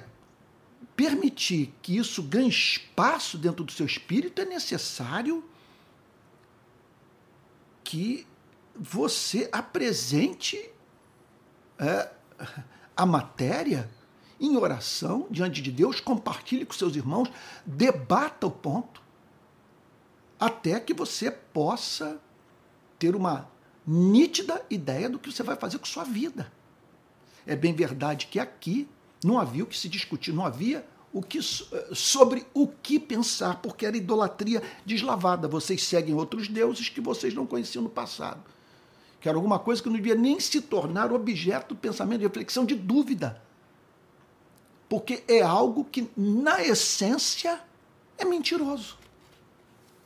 permitir 0.96 1.72
que 1.80 1.96
isso 1.96 2.22
ganhe 2.22 2.48
espaço 2.48 3.38
dentro 3.38 3.64
do 3.64 3.72
seu 3.72 3.86
espírito, 3.86 4.40
é 4.40 4.44
necessário 4.44 5.44
que 7.82 8.26
você 8.74 9.48
apresente 9.52 10.70
é, 11.78 12.10
a 12.96 13.06
matéria 13.06 13.90
em 14.40 14.56
oração 14.56 15.26
diante 15.30 15.62
de 15.62 15.70
Deus, 15.70 16.00
compartilhe 16.00 16.64
com 16.64 16.72
seus 16.72 16.96
irmãos, 16.96 17.30
debata 17.64 18.46
o 18.46 18.50
ponto, 18.50 19.00
até 20.38 20.80
que 20.80 20.92
você 20.92 21.30
possa 21.30 22.20
ter 22.98 23.14
uma 23.14 23.48
nítida 23.86 24.64
ideia 24.68 25.08
do 25.08 25.18
que 25.18 25.30
você 25.30 25.42
vai 25.42 25.56
fazer 25.56 25.78
com 25.78 25.86
sua 25.86 26.04
vida. 26.04 26.52
É 27.46 27.54
bem 27.54 27.72
verdade 27.72 28.26
que 28.26 28.40
aqui 28.40 28.88
não 29.24 29.38
havia 29.38 29.64
o 29.64 29.66
que 29.66 29.78
se 29.78 29.88
discutir, 29.88 30.32
não 30.32 30.44
havia 30.44 30.84
o 31.12 31.22
que, 31.22 31.38
eh, 31.38 31.88
sobre 31.94 32.46
o 32.54 32.66
que 32.66 32.98
pensar, 32.98 33.60
porque 33.60 33.84
era 33.84 33.96
idolatria 33.96 34.62
deslavada. 34.84 35.46
Vocês 35.46 35.84
seguem 35.84 36.14
outros 36.14 36.48
deuses 36.48 36.88
que 36.88 37.00
vocês 37.00 37.34
não 37.34 37.46
conheciam 37.46 37.82
no 37.82 37.90
passado. 37.90 38.42
Que 39.20 39.28
era 39.28 39.36
alguma 39.36 39.58
coisa 39.58 39.82
que 39.82 39.88
não 39.88 39.96
devia 39.96 40.14
nem 40.14 40.40
se 40.40 40.60
tornar 40.60 41.12
objeto 41.12 41.74
do 41.74 41.76
pensamento, 41.76 42.20
de 42.20 42.26
reflexão, 42.26 42.64
de 42.64 42.74
dúvida. 42.74 43.40
Porque 44.88 45.22
é 45.28 45.42
algo 45.42 45.84
que, 45.84 46.10
na 46.16 46.62
essência, 46.62 47.60
é 48.18 48.24
mentiroso. 48.24 48.96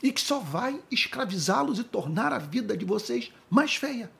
E 0.03 0.13
que 0.13 0.21
só 0.21 0.39
vai 0.39 0.81
escravizá-los 0.91 1.79
e 1.79 1.85
tornar 1.85 2.33
a 2.33 2.39
vida 2.39 2.77
de 2.77 2.85
vocês 2.85 3.33
mais 3.49 3.77
feia. 3.77 4.11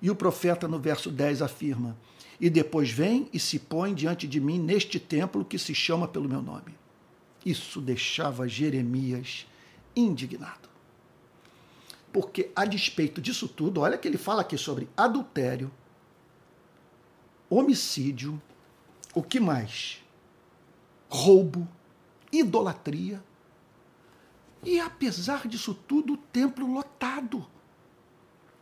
E 0.00 0.10
o 0.10 0.14
profeta, 0.14 0.68
no 0.68 0.78
verso 0.78 1.10
10, 1.10 1.42
afirma: 1.42 1.96
e 2.40 2.50
depois 2.50 2.90
vem 2.90 3.28
e 3.32 3.38
se 3.38 3.58
põe 3.58 3.94
diante 3.94 4.26
de 4.26 4.40
mim 4.40 4.58
neste 4.58 5.00
templo 5.00 5.44
que 5.44 5.58
se 5.58 5.74
chama 5.74 6.06
pelo 6.06 6.28
meu 6.28 6.42
nome. 6.42 6.74
Isso 7.44 7.80
deixava 7.80 8.48
Jeremias 8.48 9.46
indignado. 9.94 10.68
Porque, 12.12 12.50
a 12.54 12.64
despeito 12.64 13.20
disso 13.20 13.48
tudo, 13.48 13.80
olha 13.80 13.98
que 13.98 14.08
ele 14.08 14.18
fala 14.18 14.42
aqui 14.42 14.56
sobre 14.56 14.88
adultério, 14.96 15.70
homicídio, 17.48 18.40
o 19.14 19.22
que 19.22 19.38
mais? 19.38 20.02
Roubo, 21.08 21.66
idolatria. 22.32 23.22
E 24.62 24.80
apesar 24.80 25.46
disso 25.46 25.74
tudo, 25.74 26.14
o 26.14 26.16
templo 26.16 26.70
lotado. 26.72 27.46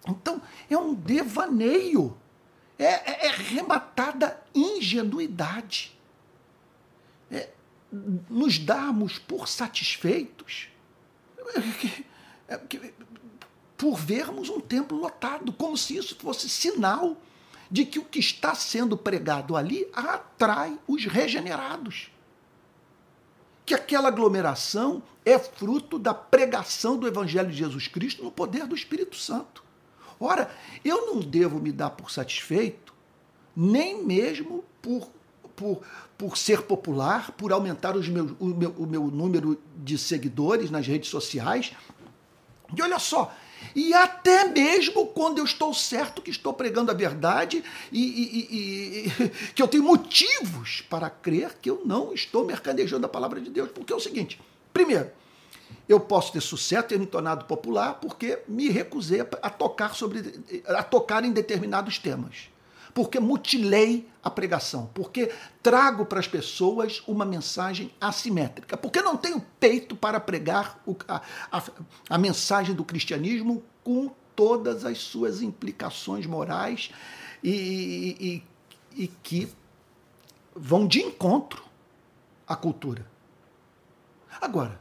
Então, 0.06 0.40
é 0.68 0.76
um 0.76 0.94
devaneio 0.94 2.16
é, 2.78 2.84
é, 2.84 3.26
é 3.26 3.30
rematada 3.30 4.42
ingenuidade. 4.54 5.96
É, 7.30 7.48
nos 8.28 8.58
darmos 8.58 9.18
por 9.18 9.48
satisfeitos 9.48 10.68
é, 12.48 12.60
por 13.76 13.96
vermos 13.96 14.48
um 14.48 14.60
templo 14.60 14.98
lotado, 14.98 15.52
como 15.52 15.76
se 15.76 15.96
isso 15.96 16.16
fosse 16.16 16.48
sinal 16.48 17.16
de 17.70 17.84
que 17.84 17.98
o 17.98 18.04
que 18.04 18.18
está 18.18 18.54
sendo 18.54 18.96
pregado 18.96 19.56
ali 19.56 19.88
atrai 19.92 20.78
os 20.86 21.06
regenerados. 21.06 22.10
Que 23.66 23.74
aquela 23.74 24.08
aglomeração 24.08 25.02
é 25.24 25.38
fruto 25.38 25.98
da 25.98 26.14
pregação 26.14 26.96
do 26.96 27.06
Evangelho 27.06 27.50
de 27.50 27.56
Jesus 27.56 27.88
Cristo 27.88 28.22
no 28.22 28.30
poder 28.30 28.66
do 28.66 28.74
Espírito 28.74 29.16
Santo. 29.16 29.63
Ora, 30.24 30.50
eu 30.82 31.06
não 31.06 31.20
devo 31.20 31.60
me 31.60 31.70
dar 31.70 31.90
por 31.90 32.10
satisfeito, 32.10 32.94
nem 33.54 34.02
mesmo 34.02 34.64
por, 34.80 35.10
por, 35.54 35.82
por 36.16 36.38
ser 36.38 36.62
popular, 36.62 37.30
por 37.32 37.52
aumentar 37.52 37.94
os 37.94 38.08
meus, 38.08 38.32
o, 38.40 38.46
meu, 38.46 38.70
o 38.78 38.86
meu 38.86 39.06
número 39.08 39.60
de 39.76 39.98
seguidores 39.98 40.70
nas 40.70 40.86
redes 40.86 41.10
sociais. 41.10 41.72
E 42.74 42.80
olha 42.80 42.98
só, 42.98 43.34
E 43.74 43.92
até 43.92 44.46
mesmo 44.46 45.06
quando 45.08 45.38
eu 45.38 45.44
estou 45.44 45.74
certo 45.74 46.22
que 46.22 46.30
estou 46.30 46.54
pregando 46.54 46.90
a 46.90 46.94
verdade 46.94 47.62
e, 47.92 48.02
e, 48.02 48.24
e, 48.38 49.06
e, 49.06 49.28
que 49.54 49.62
eu 49.62 49.68
tenho 49.68 49.84
motivos 49.84 50.82
para 50.88 51.10
crer 51.10 51.58
que 51.60 51.68
eu 51.68 51.82
não 51.84 52.14
estou 52.14 52.46
mercadejando 52.46 53.04
a 53.04 53.08
palavra 53.08 53.40
de 53.40 53.50
Deus. 53.50 53.70
Porque 53.70 53.92
é 53.92 53.96
o 53.96 54.00
seguinte: 54.00 54.40
primeiro, 54.72 55.10
eu 55.88 56.00
posso 56.00 56.32
ter 56.32 56.40
sucesso, 56.40 56.88
ter 56.88 56.98
me 56.98 57.06
tornado 57.06 57.44
popular, 57.44 57.94
porque 57.94 58.42
me 58.48 58.68
recusei 58.68 59.20
a 59.20 59.50
tocar, 59.50 59.94
sobre, 59.94 60.42
a 60.66 60.82
tocar 60.82 61.24
em 61.24 61.32
determinados 61.32 61.98
temas. 61.98 62.50
Porque 62.92 63.18
mutilei 63.18 64.08
a 64.22 64.30
pregação, 64.30 64.88
porque 64.94 65.32
trago 65.62 66.06
para 66.06 66.20
as 66.20 66.28
pessoas 66.28 67.02
uma 67.08 67.24
mensagem 67.24 67.92
assimétrica, 68.00 68.76
porque 68.76 69.02
não 69.02 69.16
tenho 69.16 69.40
peito 69.58 69.96
para 69.96 70.20
pregar 70.20 70.80
o, 70.86 70.96
a, 71.08 71.20
a, 71.50 71.62
a 72.10 72.18
mensagem 72.18 72.74
do 72.74 72.84
cristianismo 72.84 73.62
com 73.82 74.10
todas 74.36 74.84
as 74.84 74.98
suas 74.98 75.42
implicações 75.42 76.24
morais 76.24 76.90
e, 77.42 78.42
e, 78.96 79.02
e 79.04 79.08
que 79.08 79.52
vão 80.54 80.86
de 80.86 81.00
encontro 81.00 81.64
à 82.46 82.54
cultura. 82.54 83.06
Agora, 84.40 84.80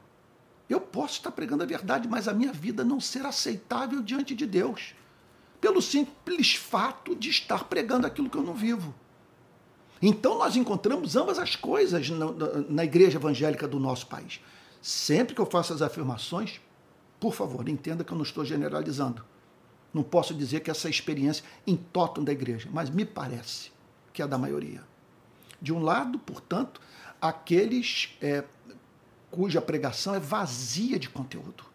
eu 0.69 0.79
posso 0.79 1.15
estar 1.15 1.31
pregando 1.31 1.63
a 1.63 1.65
verdade, 1.65 2.07
mas 2.07 2.27
a 2.27 2.33
minha 2.33 2.53
vida 2.53 2.83
não 2.83 2.99
ser 2.99 3.25
aceitável 3.25 4.01
diante 4.01 4.33
de 4.33 4.45
Deus, 4.45 4.95
pelo 5.59 5.81
simples 5.81 6.55
fato 6.55 7.15
de 7.15 7.29
estar 7.29 7.65
pregando 7.65 8.07
aquilo 8.07 8.29
que 8.29 8.37
eu 8.37 8.43
não 8.43 8.53
vivo. 8.53 8.93
Então 10.01 10.37
nós 10.37 10.55
encontramos 10.55 11.15
ambas 11.15 11.39
as 11.39 11.55
coisas 11.55 12.09
na, 12.09 12.25
na 12.69 12.83
igreja 12.83 13.17
evangélica 13.17 13.67
do 13.67 13.79
nosso 13.79 14.07
país. 14.07 14.41
Sempre 14.81 15.33
que 15.33 15.39
eu 15.39 15.45
faço 15.45 15.73
as 15.73 15.81
afirmações, 15.81 16.59
por 17.19 17.33
favor, 17.33 17.69
entenda 17.69 18.03
que 18.03 18.11
eu 18.11 18.17
não 18.17 18.23
estou 18.23 18.43
generalizando. 18.43 19.23
Não 19.93 20.03
posso 20.03 20.33
dizer 20.33 20.59
que 20.59 20.69
essa 20.69 20.89
experiência 20.89 21.45
em 21.65 21.77
totum 21.77 22.21
da 22.23 22.33
igreja, 22.33 22.67
mas 22.73 22.89
me 22.89 23.05
parece 23.05 23.71
que 24.11 24.21
é 24.21 24.27
da 24.27 24.37
maioria. 24.37 24.83
De 25.61 25.71
um 25.71 25.81
lado, 25.81 26.19
portanto, 26.19 26.81
aqueles 27.21 28.17
é, 28.21 28.43
cuja 29.33 29.59
pregação 29.59 30.13
é 30.13 30.19
vazia 30.19 30.99
de 30.99 31.09
conteúdo. 31.09 31.65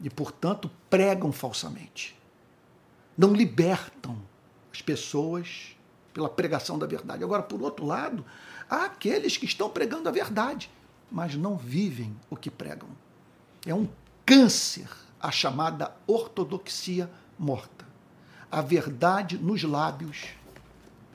E, 0.00 0.08
portanto, 0.08 0.70
pregam 0.88 1.32
falsamente. 1.32 2.16
Não 3.18 3.34
libertam 3.34 4.16
as 4.72 4.80
pessoas 4.80 5.76
pela 6.14 6.28
pregação 6.28 6.78
da 6.78 6.86
verdade. 6.86 7.24
Agora, 7.24 7.42
por 7.42 7.60
outro 7.60 7.84
lado, 7.84 8.24
há 8.70 8.84
aqueles 8.84 9.36
que 9.36 9.46
estão 9.46 9.68
pregando 9.68 10.08
a 10.08 10.12
verdade, 10.12 10.70
mas 11.10 11.34
não 11.34 11.56
vivem 11.56 12.16
o 12.30 12.36
que 12.36 12.52
pregam. 12.52 12.88
É 13.66 13.74
um 13.74 13.88
câncer 14.24 14.88
a 15.20 15.32
chamada 15.32 15.92
ortodoxia 16.06 17.10
morta. 17.36 17.84
A 18.48 18.62
verdade 18.62 19.36
nos 19.36 19.64
lábios 19.64 20.28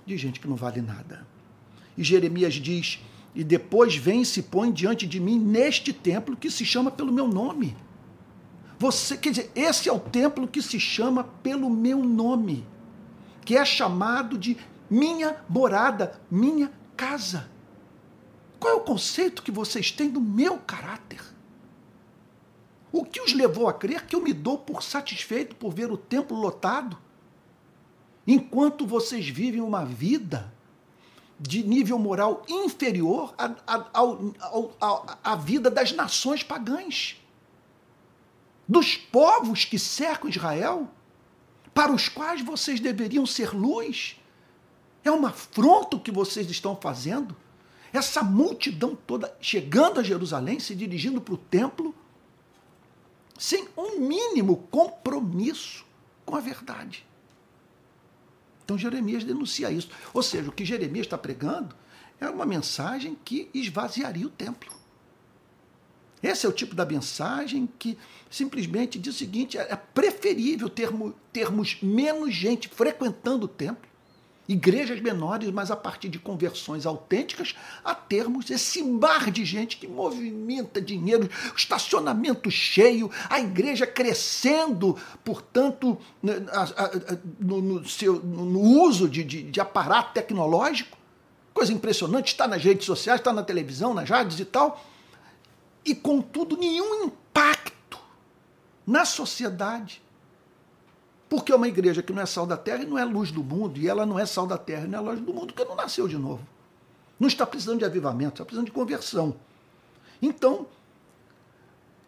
de 0.05 0.17
gente 0.17 0.41
que 0.41 0.49
não 0.49 0.57
vale 0.57 0.81
nada. 0.81 1.25
E 1.97 2.03
Jeremias 2.03 2.55
diz: 2.55 2.99
e 3.35 3.43
depois 3.43 3.95
vem 3.95 4.21
e 4.21 4.25
se 4.25 4.41
põe 4.41 4.71
diante 4.71 5.05
de 5.05 5.19
mim 5.19 5.37
neste 5.37 5.91
templo 5.91 6.37
que 6.37 6.49
se 6.49 6.65
chama 6.65 6.89
pelo 6.89 7.11
meu 7.11 7.27
nome. 7.27 7.75
Você, 8.79 9.17
quer 9.17 9.31
dizer, 9.31 9.51
esse 9.53 9.89
é 9.89 9.91
o 9.91 9.99
templo 9.99 10.47
que 10.47 10.61
se 10.61 10.79
chama 10.79 11.25
pelo 11.43 11.69
meu 11.69 12.01
nome, 12.01 12.65
que 13.43 13.57
é 13.57 13.65
chamado 13.65 14.37
de 14.37 14.57
minha 14.89 15.43
morada, 15.49 16.19
minha 16.31 16.71
casa. 16.95 17.49
Qual 18.57 18.73
é 18.73 18.77
o 18.77 18.81
conceito 18.81 19.43
que 19.43 19.51
vocês 19.51 19.91
têm 19.91 20.09
do 20.09 20.21
meu 20.21 20.57
caráter? 20.57 21.21
O 22.91 23.03
que 23.03 23.19
os 23.19 23.33
levou 23.33 23.67
a 23.67 23.73
crer 23.73 24.05
que 24.05 24.15
eu 24.15 24.21
me 24.21 24.31
dou 24.31 24.57
por 24.57 24.81
satisfeito 24.81 25.55
por 25.57 25.73
ver 25.73 25.91
o 25.91 25.97
templo 25.97 26.37
lotado? 26.37 26.97
Enquanto 28.25 28.87
vocês 28.87 29.27
vivem 29.27 29.59
uma 29.59 29.83
vida 29.83 30.54
de 31.39 31.63
nível 31.63 31.99
moral 31.99 32.43
inferior 32.47 33.35
à, 33.37 35.35
vida 35.35 35.69
das 35.69 35.91
nações 35.91 36.43
pagãs, 36.43 37.21
dos 38.67 38.95
povos 38.95 39.65
que 39.65 39.77
cercam 39.77 40.29
Israel, 40.29 40.89
para 41.73 41.91
os 41.91 42.07
quais 42.07 42.41
vocês 42.41 42.79
deveriam 42.79 43.25
ser 43.25 43.53
luz. 43.53 44.19
É 45.03 45.11
uma 45.11 45.29
afronta 45.29 45.97
o 45.97 45.99
que 45.99 46.11
vocês 46.11 46.49
estão 46.49 46.75
fazendo. 46.75 47.35
Essa 47.91 48.23
multidão 48.23 48.95
toda 48.95 49.35
chegando 49.39 49.99
a 49.99 50.03
Jerusalém, 50.03 50.59
se 50.59 50.73
dirigindo 50.73 51.21
para 51.21 51.33
o 51.33 51.37
templo, 51.37 51.93
sem 53.37 53.67
um 53.77 53.99
mínimo 53.99 54.57
compromisso 54.71 55.85
com 56.25 56.35
a 56.35 56.39
verdade. 56.39 57.05
Então 58.65 58.77
Jeremias 58.77 59.23
denuncia 59.23 59.71
isso. 59.71 59.89
Ou 60.11 60.23
seja, 60.23 60.49
o 60.49 60.51
que 60.51 60.65
Jeremias 60.65 61.05
está 61.05 61.17
pregando 61.17 61.75
é 62.19 62.27
uma 62.27 62.45
mensagem 62.45 63.15
que 63.23 63.47
esvaziaria 63.53 64.25
o 64.25 64.29
templo. 64.29 64.73
Esse 66.21 66.47
é 66.47 66.49
o 66.49 66.51
tipo 66.51 66.73
da 66.73 66.83
mensagem 66.83 67.69
que 67.77 67.95
simplesmente 68.29 68.97
diz 68.97 69.13
o 69.13 69.17
seguinte: 69.17 69.57
é 69.57 69.75
preferível 69.75 70.67
termos, 70.67 71.13
termos 71.31 71.77
menos 71.81 72.33
gente 72.33 72.67
frequentando 72.67 73.45
o 73.45 73.47
templo 73.47 73.87
igrejas 74.47 74.99
menores, 74.99 75.49
mas 75.51 75.71
a 75.71 75.75
partir 75.75 76.09
de 76.09 76.19
conversões 76.19 76.85
autênticas, 76.85 77.55
a 77.83 77.95
termos 77.95 78.49
esse 78.49 78.83
mar 78.83 79.31
de 79.31 79.43
gente 79.43 79.77
que 79.77 79.87
movimenta 79.87 80.81
dinheiro, 80.81 81.29
estacionamento 81.55 82.51
cheio, 82.51 83.09
a 83.29 83.39
igreja 83.39 83.87
crescendo, 83.87 84.97
portanto, 85.23 85.97
né, 86.21 86.35
no, 87.39 87.61
no, 87.61 87.87
seu, 87.87 88.21
no 88.21 88.59
uso 88.59 89.09
de, 89.09 89.23
de, 89.23 89.43
de 89.43 89.59
aparato 89.59 90.13
tecnológico. 90.13 90.97
Coisa 91.53 91.73
impressionante, 91.73 92.27
está 92.27 92.47
nas 92.47 92.63
redes 92.63 92.85
sociais, 92.85 93.19
está 93.19 93.31
na 93.31 93.43
televisão, 93.43 93.93
nas 93.93 94.09
rádios 94.09 94.39
e 94.39 94.45
tal, 94.45 94.83
e 95.85 95.95
contudo 95.95 96.57
nenhum 96.57 97.05
impacto 97.05 97.97
na 98.85 99.05
sociedade 99.05 100.04
porque 101.29 101.51
é 101.51 101.55
uma 101.55 101.67
igreja 101.67 102.03
que 102.03 102.13
não 102.13 102.21
é 102.21 102.25
sal 102.25 102.45
da 102.45 102.57
terra 102.57 102.83
e 102.83 102.85
não 102.85 102.97
é 102.97 103.03
luz 103.03 103.31
do 103.31 103.43
mundo, 103.43 103.79
e 103.79 103.87
ela 103.87 104.05
não 104.05 104.19
é 104.19 104.25
sal 104.25 104.45
da 104.45 104.57
terra 104.57 104.85
e 104.85 104.87
não 104.87 104.99
é 104.99 105.01
luz 105.01 105.19
do 105.19 105.33
mundo, 105.33 105.53
porque 105.53 105.65
não 105.65 105.75
nasceu 105.75 106.07
de 106.07 106.17
novo. 106.17 106.45
Não 107.19 107.27
está 107.27 107.45
precisando 107.45 107.79
de 107.79 107.85
avivamento, 107.85 108.33
está 108.33 108.45
precisando 108.45 108.65
de 108.65 108.71
conversão. 108.71 109.35
Então, 110.21 110.67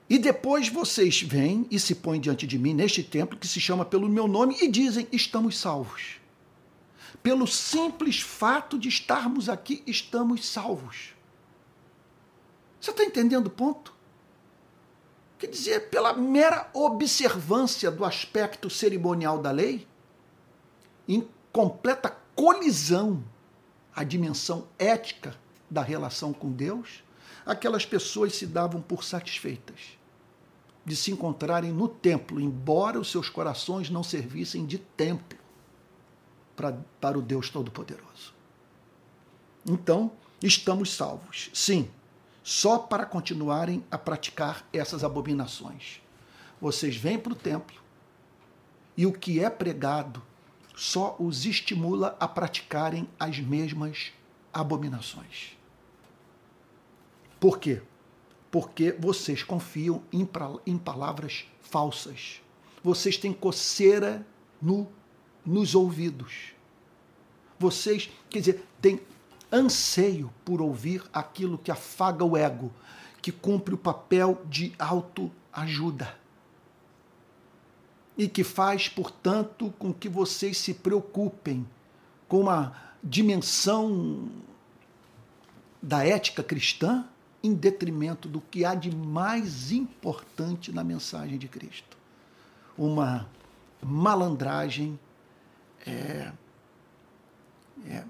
e 0.10 0.17
depois 0.17 0.69
vocês 0.69 1.21
vêm 1.21 1.67
e 1.69 1.80
se 1.80 1.95
põem 1.95 2.19
diante 2.19 2.47
de 2.47 2.58
mim 2.58 2.73
neste 2.73 3.03
templo 3.03 3.38
que 3.38 3.47
se 3.47 3.60
chama 3.60 3.84
pelo 3.84 4.08
meu 4.08 4.27
nome 4.27 4.56
e 4.62 4.67
dizem: 4.69 5.08
estamos 5.12 5.58
salvos. 5.58 6.17
Pelo 7.21 7.47
simples 7.47 8.21
fato 8.21 8.77
de 8.77 8.88
estarmos 8.88 9.49
aqui, 9.49 9.84
estamos 9.86 10.45
salvos. 10.47 11.13
Você 12.80 12.91
está 12.91 13.03
entendendo 13.03 13.47
o 13.47 13.49
ponto? 13.51 13.93
Quer 15.38 15.47
dizer, 15.47 15.89
pela 15.89 16.13
mera 16.13 16.69
observância 16.73 17.91
do 17.91 18.04
aspecto 18.04 18.69
cerimonial 18.69 19.39
da 19.39 19.52
lei, 19.52 19.88
em 21.08 21.28
completa 21.52 22.15
colisão 22.36 23.23
à 23.95 24.04
dimensão 24.04 24.67
ética 24.80 25.36
da 25.69 25.82
relação 25.82 26.34
com 26.34 26.52
Deus, 26.52 27.04
aquelas 27.45 27.86
pessoas 27.86 28.36
se 28.36 28.45
davam 28.45 28.82
por 28.82 29.04
satisfeitas 29.04 29.97
de 30.88 30.95
se 30.95 31.12
encontrarem 31.12 31.71
no 31.71 31.89
templo, 31.89 32.39
embora 32.39 32.97
os 32.97 33.12
seus 33.12 33.30
corações 33.30 33.89
não 33.89 34.04
servissem 34.04 34.65
de 34.65 34.78
templo 34.78 35.38
para, 36.56 36.80
para 37.02 37.19
o 37.19 37.21
Deus 37.21 37.50
Todo-Poderoso. 37.50 38.34
Então, 39.65 40.10
estamos 40.41 40.93
salvos. 40.93 41.50
Sim, 41.54 41.89
só 42.47 42.79
para 42.79 43.05
continuarem 43.05 43.83
a 43.91 43.97
praticar 43.97 44.65
essas 44.71 45.03
abominações. 45.03 46.01
Vocês 46.62 46.95
vêm 46.95 47.19
para 47.19 47.33
o 47.33 47.36
templo 47.36 47.75
e 48.95 49.05
o 49.05 49.12
que 49.12 49.41
é 49.41 49.49
pregado 49.49 50.23
só 50.73 51.17
os 51.19 51.45
estimula 51.45 52.15
a 52.17 52.25
praticarem 52.25 53.05
as 53.19 53.38
mesmas 53.38 54.13
abominações. 54.53 55.57
Por 57.38 57.60
quê? 57.60 57.81
Porque 58.49 58.93
vocês 58.93 59.43
confiam 59.43 60.01
em, 60.13 60.25
em 60.65 60.77
palavras 60.77 61.47
falsas. 61.60 62.41
Vocês 62.81 63.17
têm 63.17 63.33
coceira 63.33 64.25
no, 64.62 64.88
nos 65.45 65.75
ouvidos. 65.75 66.53
Vocês, 67.60 68.10
quer 68.29 68.39
dizer, 68.39 68.65
têm 68.81 69.01
anseio 69.51 70.31
por 70.43 70.62
ouvir 70.62 71.03
aquilo 71.13 71.57
que 71.57 71.71
afaga 71.71 72.23
o 72.23 72.36
ego, 72.36 72.71
que 73.21 73.31
cumpre 73.31 73.73
o 73.73 73.77
papel 73.77 74.41
de 74.45 74.73
autoajuda. 74.77 76.15
E 78.17 78.27
que 78.27 78.43
faz, 78.43 78.89
portanto, 78.89 79.73
com 79.77 79.93
que 79.93 80.10
vocês 80.10 80.57
se 80.57 80.73
preocupem 80.73 81.67
com 82.27 82.41
uma 82.41 82.75
dimensão 83.03 84.29
da 85.81 86.05
ética 86.05 86.43
cristã 86.43 87.05
em 87.43 87.53
detrimento 87.53 88.27
do 88.27 88.41
que 88.41 88.65
há 88.65 88.73
de 88.73 88.93
mais 88.93 89.71
importante 89.71 90.71
na 90.71 90.83
mensagem 90.83 91.38
de 91.38 91.47
Cristo. 91.47 91.95
uma 92.77 93.27
malandragem 93.81 94.99
é, 95.86 96.31
é, 97.86 98.03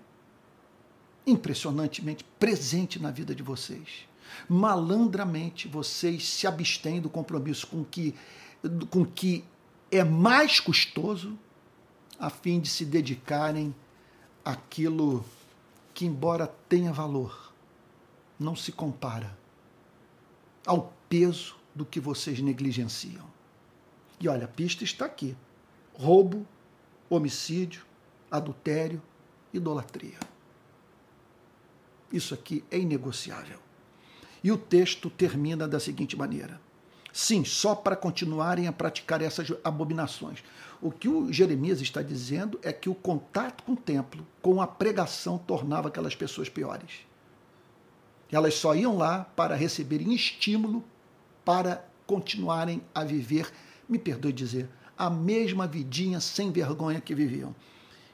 impressionantemente 1.27 2.23
presente 2.39 2.99
na 2.99 3.11
vida 3.11 3.35
de 3.35 3.43
vocês. 3.43 4.07
Malandramente 4.47 5.67
vocês 5.67 6.27
se 6.27 6.47
abstêm 6.47 7.01
do 7.01 7.09
compromisso 7.09 7.67
com 7.67 7.83
que, 7.83 8.15
com 8.89 9.05
que 9.05 9.43
é 9.91 10.03
mais 10.03 10.59
custoso 10.59 11.37
a 12.17 12.29
fim 12.29 12.59
de 12.59 12.69
se 12.69 12.85
dedicarem 12.85 13.75
àquilo 14.43 15.23
que, 15.93 16.05
embora 16.05 16.47
tenha 16.69 16.91
valor, 16.91 17.53
não 18.39 18.55
se 18.55 18.71
compara 18.71 19.37
ao 20.65 20.93
peso 21.09 21.55
do 21.75 21.85
que 21.85 21.99
vocês 21.99 22.39
negligenciam. 22.39 23.25
E 24.19 24.27
olha, 24.27 24.45
a 24.45 24.47
pista 24.47 24.83
está 24.83 25.05
aqui: 25.05 25.35
roubo, 25.93 26.45
homicídio, 27.09 27.85
adultério, 28.31 29.01
idolatria. 29.53 30.17
Isso 32.11 32.33
aqui 32.33 32.63
é 32.71 32.77
inegociável. 32.77 33.59
E 34.43 34.51
o 34.51 34.57
texto 34.57 35.09
termina 35.09 35.67
da 35.67 35.79
seguinte 35.79 36.15
maneira: 36.15 36.59
Sim, 37.11 37.43
só 37.43 37.73
para 37.73 37.95
continuarem 37.95 38.67
a 38.67 38.71
praticar 38.71 39.21
essas 39.21 39.51
abominações. 39.63 40.43
O 40.81 40.91
que 40.91 41.09
o 41.09 41.33
Jeremias 41.33 41.81
está 41.81 42.01
dizendo 42.01 42.59
é 42.61 42.71
que 42.71 42.89
o 42.89 42.95
contato 42.95 43.63
com 43.63 43.73
o 43.73 43.77
templo, 43.77 44.25
com 44.41 44.61
a 44.61 44.67
pregação, 44.67 45.37
tornava 45.37 45.87
aquelas 45.87 46.15
pessoas 46.15 46.47
piores. 46.47 47.07
Elas 48.31 48.53
só 48.53 48.75
iam 48.75 48.97
lá 48.97 49.23
para 49.35 49.55
receberem 49.55 50.13
estímulo 50.13 50.83
para 51.43 51.87
continuarem 52.05 52.81
a 52.93 53.03
viver, 53.03 53.51
me 53.87 53.97
perdoe 53.97 54.31
dizer, 54.31 54.69
a 54.97 55.09
mesma 55.09 55.65
vidinha 55.65 56.19
sem 56.19 56.51
vergonha 56.51 57.01
que 57.01 57.15
viviam. 57.15 57.55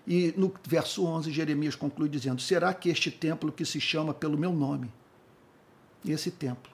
E 0.05 0.33
no 0.35 0.53
verso 0.67 1.05
11, 1.05 1.31
Jeremias 1.31 1.75
conclui 1.75 2.09
dizendo: 2.09 2.41
Será 2.41 2.73
que 2.73 2.89
este 2.89 3.09
templo 3.09 3.51
que 3.51 3.65
se 3.65 3.79
chama 3.79 4.13
pelo 4.13 4.37
meu 4.37 4.51
nome, 4.51 4.91
esse 6.05 6.29
templo, 6.29 6.71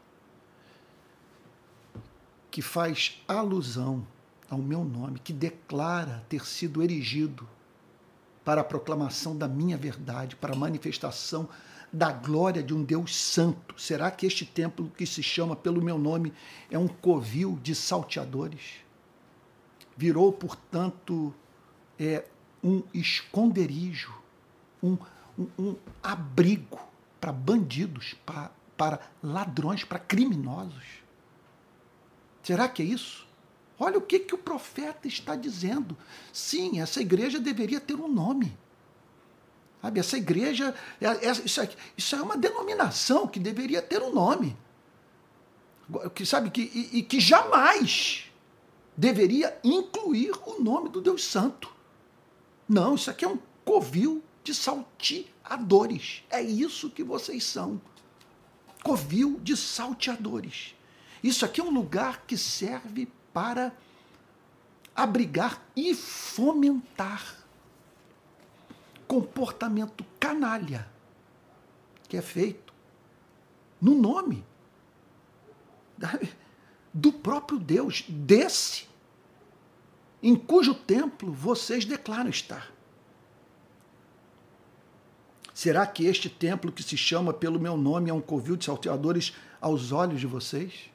que 2.50 2.62
faz 2.62 3.22
alusão 3.28 4.06
ao 4.50 4.58
meu 4.58 4.84
nome, 4.84 5.20
que 5.20 5.32
declara 5.32 6.26
ter 6.28 6.44
sido 6.46 6.82
erigido 6.82 7.48
para 8.44 8.62
a 8.62 8.63
proclamação 8.63 9.38
da 9.38 9.48
minha 9.48 9.78
verdade, 9.78 10.36
para 10.36 10.54
a 10.54 10.58
manifestação 10.58 11.48
da 11.94 12.12
glória 12.12 12.63
de 12.63 12.74
um 12.74 12.84
Deus 12.84 13.15
santo. 13.15 13.80
Será 13.80 14.10
que 14.10 14.26
este 14.26 14.44
templo 14.46 14.92
que 14.98 15.06
se 15.06 15.22
chama 15.22 15.56
pelo 15.56 15.84
meu 15.84 16.00
nome 16.00 16.34
é 16.72 16.78
um 16.78 16.88
covil 16.88 17.60
de 17.62 17.76
salteadores? 17.76 18.78
Virou, 19.96 20.32
portanto, 20.32 21.34
é 22.00 22.26
um 22.63 22.84
esconderijo, 22.93 24.13
um, 24.82 24.98
um, 25.38 25.48
um 25.58 25.76
abrigo 26.02 26.80
para 27.19 27.32
bandidos, 27.32 28.15
para, 28.26 28.52
para 28.78 29.00
ladrões, 29.22 29.84
para 29.84 30.00
criminosos. 30.00 30.84
Será 32.43 32.67
que 32.67 32.82
é 32.82 32.86
isso? 32.86 33.28
Olha 33.78 33.98
o 33.98 34.02
que, 34.02 34.19
que 34.19 34.36
o 34.36 34.38
profeta 34.38 35.08
está 35.08 35.36
dizendo. 35.36 35.95
Sim, 36.34 36.82
essa 36.82 37.00
igreja 37.00 37.39
deveria 37.39 37.80
ter 37.80 37.95
um 37.95 38.08
nome. 38.08 38.58
Sabe, 39.82 40.00
essa 40.00 40.17
igreja, 40.17 40.76
é, 41.00 41.06
é, 41.06 41.32
isso, 41.32 42.15
é, 42.15 42.22
uma 42.22 42.36
denominação 42.36 43.26
que 43.28 43.39
deveria 43.39 43.82
ter 43.82 44.02
um 44.02 44.13
nome. 44.13 44.58
Que, 46.13 46.26
sabe, 46.26 46.50
que, 46.50 46.62
e, 46.62 47.00
e 47.00 47.04
que 47.04 47.19
jamais 47.19 48.30
deveria 48.95 49.58
incluir 49.63 50.32
o 50.45 50.62
nome 50.62 50.89
do 50.89 51.02
Deus 51.02 51.24
Santo. 51.24 51.74
Não, 52.69 52.93
isso 52.93 53.10
aqui 53.10 53.25
é 53.25 53.27
um 53.27 53.39
covil 53.65 54.23
de 54.43 54.53
salteadores. 54.53 56.23
É 56.29 56.39
isso 56.41 56.91
que 56.91 57.03
vocês 57.03 57.43
são. 57.43 57.82
Covil 58.84 59.39
de 59.41 59.58
salteadores. 59.58 60.75
Isso 61.23 61.43
aqui 61.43 61.60
é 61.60 61.63
um 61.63 61.71
lugar 61.71 62.25
que 62.27 62.38
serve 62.38 63.12
para 63.34 63.75
abrigar 64.95 65.62
e 65.75 65.95
fomentar 65.95 67.36
comportamento 69.08 70.05
canalha 70.19 70.88
que 72.10 72.17
é 72.17 72.21
feito 72.21 72.73
no 73.79 73.93
nome 73.93 74.43
do 76.93 77.13
próprio 77.13 77.60
Deus, 77.60 78.03
desse 78.10 78.88
em 80.21 80.36
cujo 80.36 80.73
templo 80.73 81.32
vocês 81.32 81.86
declaram 81.86 82.29
estar. 82.29 82.71
Será 85.53 85.86
que 85.86 86.05
este 86.05 86.29
templo 86.29 86.71
que 86.71 86.84
se 86.84 86.95
chama 86.95 87.34
pelo 87.34 87.60
meu 87.60 87.75
nome 87.75 88.10
é 88.10 88.13
um 88.13 88.21
covil 88.21 88.55
de 88.55 88.65
salteadores 88.65 89.34
aos 89.60 89.91
olhos 89.91 90.19
de 90.19 90.27
vocês? 90.27 90.89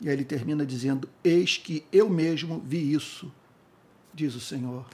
E 0.00 0.08
aí 0.08 0.14
ele 0.14 0.24
termina 0.24 0.66
dizendo: 0.66 1.08
Eis 1.24 1.56
que 1.56 1.86
eu 1.90 2.10
mesmo 2.10 2.60
vi 2.60 2.92
isso, 2.92 3.32
diz 4.12 4.34
o 4.34 4.40
Senhor, 4.40 4.86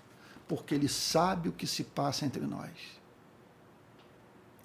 porque 0.46 0.74
ele 0.74 0.88
sabe 0.88 1.48
o 1.48 1.52
que 1.52 1.66
se 1.66 1.82
passa 1.82 2.26
entre 2.26 2.42
nós. 2.42 2.70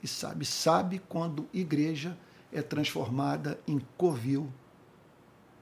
E 0.04 0.08
sabe, 0.08 0.46
sabe 0.46 1.02
quando 1.08 1.48
igreja 1.54 2.18
é 2.52 2.62
transformada 2.62 3.60
em 3.68 3.80
covil 3.98 4.52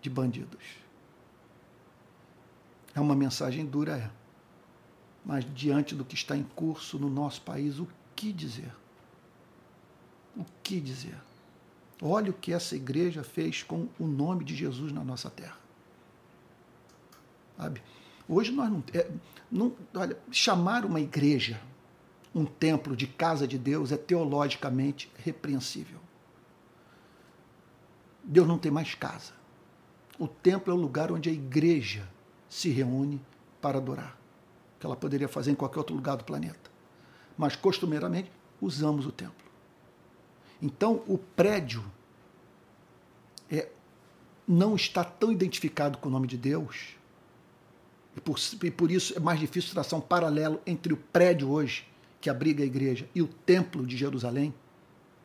de 0.02 0.10
bandidos. 0.10 0.81
É 2.94 3.00
uma 3.00 3.16
mensagem 3.16 3.66
dura, 3.66 3.98
é. 3.98 4.12
Mas 5.26 5.46
diante 5.54 5.96
do 5.96 6.04
que 6.04 6.16
está 6.16 6.36
em 6.36 6.44
curso 6.56 6.98
no 6.98 7.10
nosso 7.10 7.42
país, 7.42 7.80
o 7.80 7.88
que 8.16 8.34
dizer? 8.34 8.72
O 10.36 10.46
que 10.64 10.80
dizer? 10.80 11.18
Olha 12.02 12.32
o 12.32 12.34
que 12.34 12.52
essa 12.52 12.76
igreja 12.76 13.24
fez 13.24 13.62
com 13.62 13.88
o 14.00 14.08
nome 14.08 14.44
de 14.44 14.56
Jesus 14.56 14.92
na 14.92 15.04
nossa 15.04 15.30
terra. 15.30 15.58
Sabe? 17.58 17.82
Hoje 18.28 18.52
nós 18.52 18.72
não, 18.72 18.84
é, 18.94 19.12
não. 19.52 19.76
Olha, 19.94 20.18
chamar 20.32 20.84
uma 20.84 21.00
igreja, 21.00 21.62
um 22.34 22.46
templo 22.46 22.96
de 22.96 23.06
casa 23.06 23.48
de 23.48 23.58
Deus, 23.58 23.92
é 23.92 23.98
teologicamente 23.98 25.12
repreensível. 25.18 26.00
Deus 28.24 28.48
não 28.48 28.58
tem 28.58 28.72
mais 28.72 28.96
casa. 28.96 29.34
O 30.18 30.28
templo 30.28 30.72
é 30.72 30.76
o 30.76 30.80
lugar 30.80 31.12
onde 31.12 31.30
a 31.30 31.34
igreja 31.34 32.08
se 32.52 32.70
reúne 32.70 33.22
para 33.62 33.78
adorar, 33.78 34.20
que 34.78 34.86
ela 34.86 34.96
poderia 34.96 35.30
fazer 35.30 35.52
em 35.52 35.56
qualquer 35.56 35.80
outro 35.80 35.96
lugar 35.96 36.18
do 36.18 36.26
planeta. 36.26 36.70
Mas 37.38 37.56
costumeiramente 37.56 38.30
usamos 38.60 39.06
o 39.06 39.12
templo. 39.12 39.50
Então 40.62 41.02
o 41.08 41.18
prédio 41.18 41.82
é, 43.50 43.70
não 44.46 44.76
está 44.76 45.02
tão 45.02 45.32
identificado 45.32 45.98
com 45.98 46.10
o 46.10 46.12
nome 46.12 46.28
de 46.28 46.38
Deus, 46.38 46.98
e 48.18 48.20
por, 48.20 48.38
e 48.62 48.70
por 48.70 48.92
isso 48.92 49.16
é 49.16 49.20
mais 49.22 49.40
difícil 49.40 49.72
traçar 49.72 49.98
um 49.98 50.02
paralelo 50.02 50.60
entre 50.68 50.92
o 50.92 50.98
prédio 50.98 51.50
hoje, 51.50 51.88
que 52.20 52.30
abriga 52.30 52.64
a 52.64 52.68
igreja, 52.68 53.08
e 53.16 53.22
o 53.22 53.28
templo 53.28 53.88
de 53.88 53.96
Jerusalém, 53.96 54.54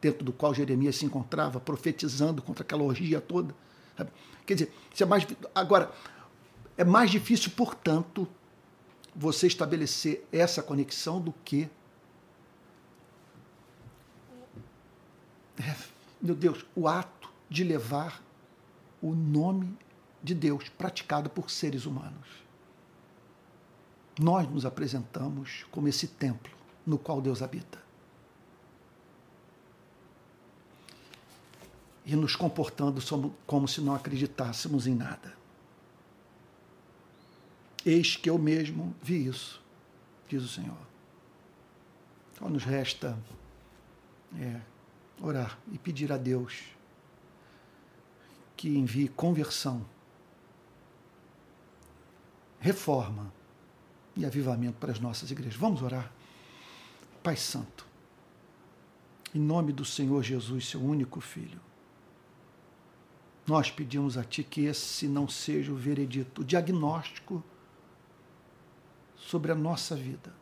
dentro 0.01 0.25
do 0.25 0.33
qual 0.33 0.55
Jeremias 0.55 0.95
se 0.95 1.05
encontrava, 1.05 1.59
profetizando 1.59 2.41
contra 2.41 2.63
aquela 2.63 2.85
orgia 2.85 3.21
toda. 3.21 3.53
Quer 4.47 4.55
dizer, 4.55 4.73
isso 4.95 5.03
é 5.03 5.07
mais. 5.07 5.27
Agora, 5.53 5.91
é 6.77 6.85
mais 6.85 7.11
difícil, 7.11 7.51
portanto, 7.53 8.29
você 9.15 9.47
estabelecer 9.47 10.27
essa 10.31 10.63
conexão 10.63 11.21
do 11.21 11.33
que. 11.45 11.71
É, 15.59 15.75
meu 16.21 16.35
Deus, 16.35 16.67
o 16.75 16.87
ato 16.87 17.33
de 17.49 17.65
levar 17.65 18.23
o 19.01 19.15
nome 19.15 19.77
de 20.23 20.35
Deus 20.35 20.69
praticado 20.69 21.31
por 21.31 21.51
seres 21.51 21.87
humanos. 21.87 22.29
Nós 24.19 24.49
nos 24.49 24.67
apresentamos 24.67 25.65
como 25.71 25.89
esse 25.89 26.09
templo 26.09 26.55
no 26.85 26.99
qual 26.99 27.21
Deus 27.21 27.43
habita. 27.43 27.85
E 32.05 32.15
nos 32.15 32.37
comportando 32.37 33.01
como 33.47 33.67
se 33.67 33.81
não 33.81 33.95
acreditássemos 33.95 34.87
em 34.87 34.95
nada. 34.95 35.36
Eis 37.87 38.17
que 38.17 38.29
eu 38.29 38.37
mesmo 38.37 38.93
vi 39.01 39.29
isso, 39.29 39.63
diz 40.29 40.43
o 40.43 40.49
Senhor. 40.49 40.77
Então 42.35 42.51
nos 42.51 42.65
resta 42.65 43.17
é, 44.37 44.61
orar 45.21 45.57
e 45.71 45.79
pedir 45.79 46.11
a 46.11 46.17
Deus 46.17 46.65
que 48.57 48.77
envie 48.77 49.07
conversão, 49.07 49.87
reforma 52.59 53.33
e 54.17 54.27
avivamento 54.27 54.79
para 54.79 54.91
as 54.91 54.99
nossas 54.99 55.31
igrejas. 55.31 55.55
Vamos 55.55 55.81
orar. 55.81 56.11
Pai 57.23 57.37
Santo, 57.37 57.87
em 59.33 59.39
nome 59.39 59.73
do 59.73 59.85
Senhor 59.85 60.25
Jesus, 60.25 60.71
seu 60.71 60.83
único 60.83 61.21
Filho, 61.21 61.61
nós 63.47 63.71
pedimos 63.71 64.19
a 64.19 64.25
Ti 64.25 64.43
que 64.43 64.63
esse 64.63 65.07
não 65.07 65.29
seja 65.29 65.71
o 65.71 65.77
veredito, 65.77 66.41
o 66.41 66.45
diagnóstico 66.45 67.45
sobre 69.27 69.51
a 69.51 69.57
nossa 69.57 69.97
vida, 69.97 70.33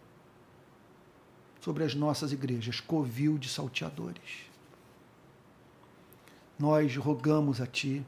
sobre 1.59 1.85
as 1.85 1.95
nossas 1.95 2.33
igrejas, 2.33 2.81
covil 2.81 3.39
de 3.39 3.49
salteadores. 3.49 4.45
Nós 6.59 6.95
rogamos 6.95 7.63
a 7.63 7.67
Ti 7.67 8.05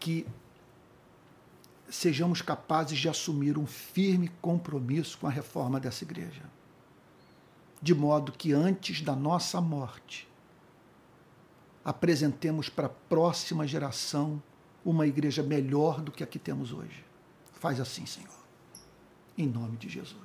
que 0.00 0.26
sejamos 1.88 2.42
capazes 2.42 2.98
de 2.98 3.08
assumir 3.08 3.56
um 3.56 3.66
firme 3.66 4.28
compromisso 4.42 5.18
com 5.18 5.28
a 5.28 5.30
reforma 5.30 5.78
dessa 5.78 6.02
igreja, 6.02 6.42
de 7.80 7.94
modo 7.94 8.32
que 8.32 8.52
antes 8.52 9.02
da 9.02 9.14
nossa 9.14 9.60
morte, 9.60 10.28
apresentemos 11.84 12.68
para 12.68 12.86
a 12.86 12.90
próxima 13.08 13.68
geração 13.68 14.42
uma 14.84 15.06
igreja 15.06 15.44
melhor 15.44 16.00
do 16.00 16.10
que 16.10 16.24
a 16.24 16.26
que 16.26 16.40
temos 16.40 16.72
hoje. 16.72 17.04
Faz 17.52 17.80
assim, 17.80 18.04
Senhor. 18.04 18.37
Em 19.38 19.46
nome 19.46 19.78
de 19.78 19.88
Jesus. 19.88 20.18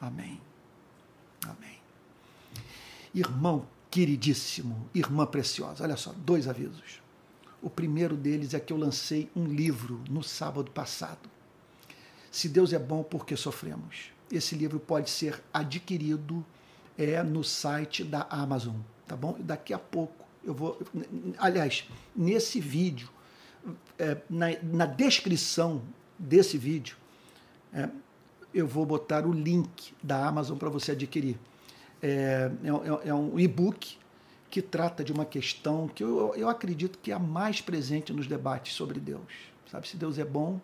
Amém. 0.00 0.40
Amém. 1.44 1.78
Irmão 3.14 3.66
queridíssimo, 3.90 4.88
irmã 4.94 5.24
preciosa, 5.24 5.84
olha 5.84 5.96
só, 5.96 6.12
dois 6.12 6.48
avisos. 6.48 7.00
O 7.62 7.70
primeiro 7.70 8.16
deles 8.16 8.52
é 8.52 8.60
que 8.60 8.72
eu 8.72 8.76
lancei 8.76 9.30
um 9.36 9.44
livro 9.44 10.02
no 10.10 10.22
sábado 10.22 10.70
passado. 10.70 11.30
Se 12.30 12.48
Deus 12.48 12.72
é 12.72 12.78
bom, 12.78 13.02
por 13.02 13.24
que 13.24 13.36
sofremos? 13.36 14.10
Esse 14.30 14.56
livro 14.56 14.80
pode 14.80 15.08
ser 15.08 15.42
adquirido 15.54 16.44
é 16.98 17.22
no 17.22 17.44
site 17.44 18.02
da 18.02 18.26
Amazon 18.30 18.76
tá 19.06 19.16
bom? 19.16 19.36
Daqui 19.38 19.72
a 19.72 19.78
pouco 19.78 20.26
eu 20.44 20.52
vou. 20.52 20.78
Aliás, 21.38 21.88
nesse 22.14 22.60
vídeo, 22.60 23.08
é, 23.98 24.18
na, 24.28 24.46
na, 24.62 24.86
descrição 24.86 25.82
desse 26.18 26.58
vídeo, 26.58 26.96
é, 27.72 27.88
eu 28.54 28.66
vou 28.66 28.86
botar 28.86 29.26
o 29.26 29.32
link 29.32 29.94
da 30.02 30.26
Amazon 30.26 30.56
para 30.56 30.68
você 30.68 30.92
adquirir. 30.92 31.38
É, 32.02 32.50
é, 33.04 33.08
é 33.08 33.14
um 33.14 33.38
e-book 33.38 33.98
que 34.50 34.62
trata 34.62 35.02
de 35.04 35.12
uma 35.12 35.24
questão 35.24 35.88
que 35.88 36.02
eu, 36.02 36.34
eu 36.36 36.48
acredito 36.48 36.98
que 36.98 37.10
é 37.10 37.14
a 37.14 37.18
mais 37.18 37.60
presente 37.60 38.12
nos 38.12 38.26
debates 38.26 38.74
sobre 38.74 39.00
Deus. 39.00 39.50
Sabe, 39.70 39.88
se 39.88 39.96
Deus 39.96 40.18
é 40.18 40.24
bom, 40.24 40.60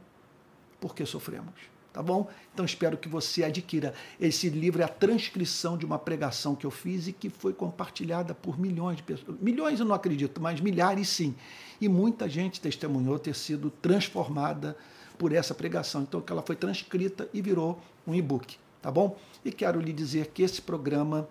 por 0.81 0.95
que 0.95 1.05
sofremos? 1.05 1.73
tá 1.93 2.03
bom? 2.03 2.29
Então 2.53 2.65
espero 2.65 2.97
que 2.97 3.09
você 3.09 3.45
adquira. 3.45 3.93
Esse 4.19 4.49
livro 4.49 4.81
é 4.81 4.85
a 4.85 4.89
transcrição 4.89 5.77
de 5.77 5.85
uma 5.85 5.99
pregação 5.99 6.55
que 6.55 6.65
eu 6.65 6.71
fiz 6.71 7.07
e 7.07 7.13
que 7.13 7.29
foi 7.29 7.53
compartilhada 7.53 8.35
por 8.35 8.59
milhões 8.59 8.97
de 8.97 9.03
pessoas. 9.03 9.39
Milhões 9.41 9.79
eu 9.79 9.87
não 9.87 9.95
acredito, 9.95 10.41
mas 10.41 10.61
milhares 10.61 11.09
sim. 11.09 11.35
E 11.81 11.89
muita 11.89 12.29
gente 12.29 12.61
testemunhou 12.61 13.19
ter 13.19 13.35
sido 13.35 13.71
transformada 13.71 14.77
por 15.19 15.33
essa 15.33 15.55
pregação. 15.55 16.03
Então 16.03 16.23
ela 16.29 16.43
foi 16.43 16.57
transcrita 16.57 17.29
e 17.33 17.41
virou 17.41 17.81
um 18.07 18.15
e-book, 18.15 18.57
tá 18.81 18.91
bom? 18.91 19.17
E 19.45 19.53
quero 19.53 19.81
lhe 19.81 19.93
dizer 19.93 20.29
que 20.29 20.43
esse 20.43 20.61
programa 20.61 21.29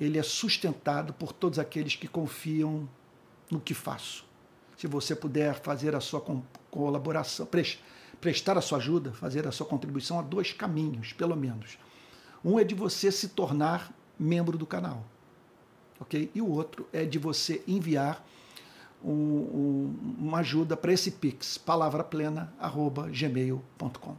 ele 0.00 0.18
é 0.18 0.22
sustentado 0.22 1.12
por 1.12 1.32
todos 1.32 1.58
aqueles 1.58 1.96
que 1.96 2.06
confiam 2.06 2.88
no 3.50 3.60
que 3.60 3.74
faço. 3.74 4.24
Se 4.76 4.86
você 4.86 5.16
puder 5.16 5.54
fazer 5.54 5.94
a 5.94 6.00
sua 6.00 6.22
colaboração, 6.70 7.48
prestar 8.20 8.56
a 8.56 8.60
sua 8.60 8.78
ajuda, 8.78 9.12
fazer 9.12 9.46
a 9.46 9.52
sua 9.52 9.66
contribuição, 9.66 10.18
há 10.18 10.22
dois 10.22 10.52
caminhos, 10.52 11.12
pelo 11.12 11.34
menos. 11.36 11.78
Um 12.44 12.58
é 12.58 12.64
de 12.64 12.74
você 12.74 13.10
se 13.10 13.28
tornar 13.28 13.92
membro 14.16 14.56
do 14.56 14.66
canal, 14.66 15.04
ok? 15.98 16.30
E 16.32 16.40
o 16.40 16.48
outro 16.48 16.88
é 16.92 17.04
de 17.04 17.18
você 17.18 17.62
enviar 17.66 18.24
um, 19.04 19.12
um, 19.12 19.94
uma 20.18 20.38
ajuda 20.38 20.76
para 20.76 20.92
esse 20.92 21.12
pix, 21.12 21.56
palavraplena@gmail.com. 21.58 24.16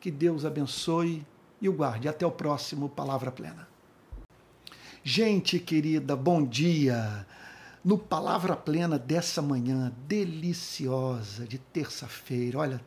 Que 0.00 0.10
Deus 0.10 0.44
abençoe 0.44 1.24
e 1.60 1.68
o 1.68 1.72
guarde. 1.72 2.08
Até 2.08 2.26
o 2.26 2.30
próximo 2.30 2.88
Palavra 2.88 3.30
Plena. 3.30 3.68
Gente 5.02 5.58
querida, 5.58 6.16
bom 6.16 6.44
dia. 6.44 7.26
No 7.84 7.96
Palavra 7.96 8.56
Plena 8.56 8.98
dessa 8.98 9.40
manhã 9.40 9.92
deliciosa 10.08 11.46
de 11.46 11.58
terça-feira, 11.58 12.58
olha, 12.58 12.80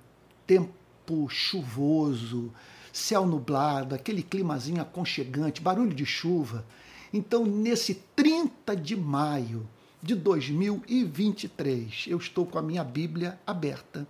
tempo 0.45 1.29
chuvoso, 1.29 2.51
céu 2.91 3.25
nublado, 3.25 3.95
aquele 3.95 4.21
climazinho 4.21 4.81
aconchegante, 4.81 5.61
barulho 5.61 5.93
de 5.93 6.05
chuva. 6.05 6.65
Então, 7.13 7.45
nesse 7.45 7.95
30 8.15 8.75
de 8.75 8.95
maio 8.95 9.67
de 10.01 10.15
2023, 10.15 12.05
eu 12.07 12.17
estou 12.17 12.45
com 12.45 12.57
a 12.57 12.61
minha 12.61 12.83
Bíblia 12.83 13.39
aberta 13.45 14.07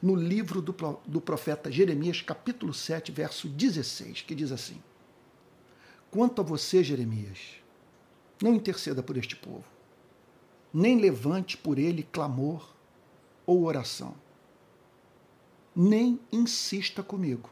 no 0.00 0.14
livro 0.14 0.60
do, 0.60 0.74
do 1.06 1.20
profeta 1.20 1.70
Jeremias, 1.70 2.20
capítulo 2.20 2.74
7, 2.74 3.12
verso 3.12 3.48
16, 3.48 4.22
que 4.22 4.34
diz 4.34 4.52
assim: 4.52 4.82
Quanto 6.10 6.40
a 6.40 6.44
você, 6.44 6.84
Jeremias, 6.84 7.38
não 8.42 8.54
interceda 8.54 9.02
por 9.02 9.16
este 9.16 9.36
povo, 9.36 9.64
nem 10.72 10.98
levante 10.98 11.56
por 11.56 11.78
ele 11.78 12.02
clamor 12.02 12.74
ou 13.46 13.64
oração 13.64 14.14
nem 15.74 16.20
insista 16.30 17.02
comigo, 17.02 17.50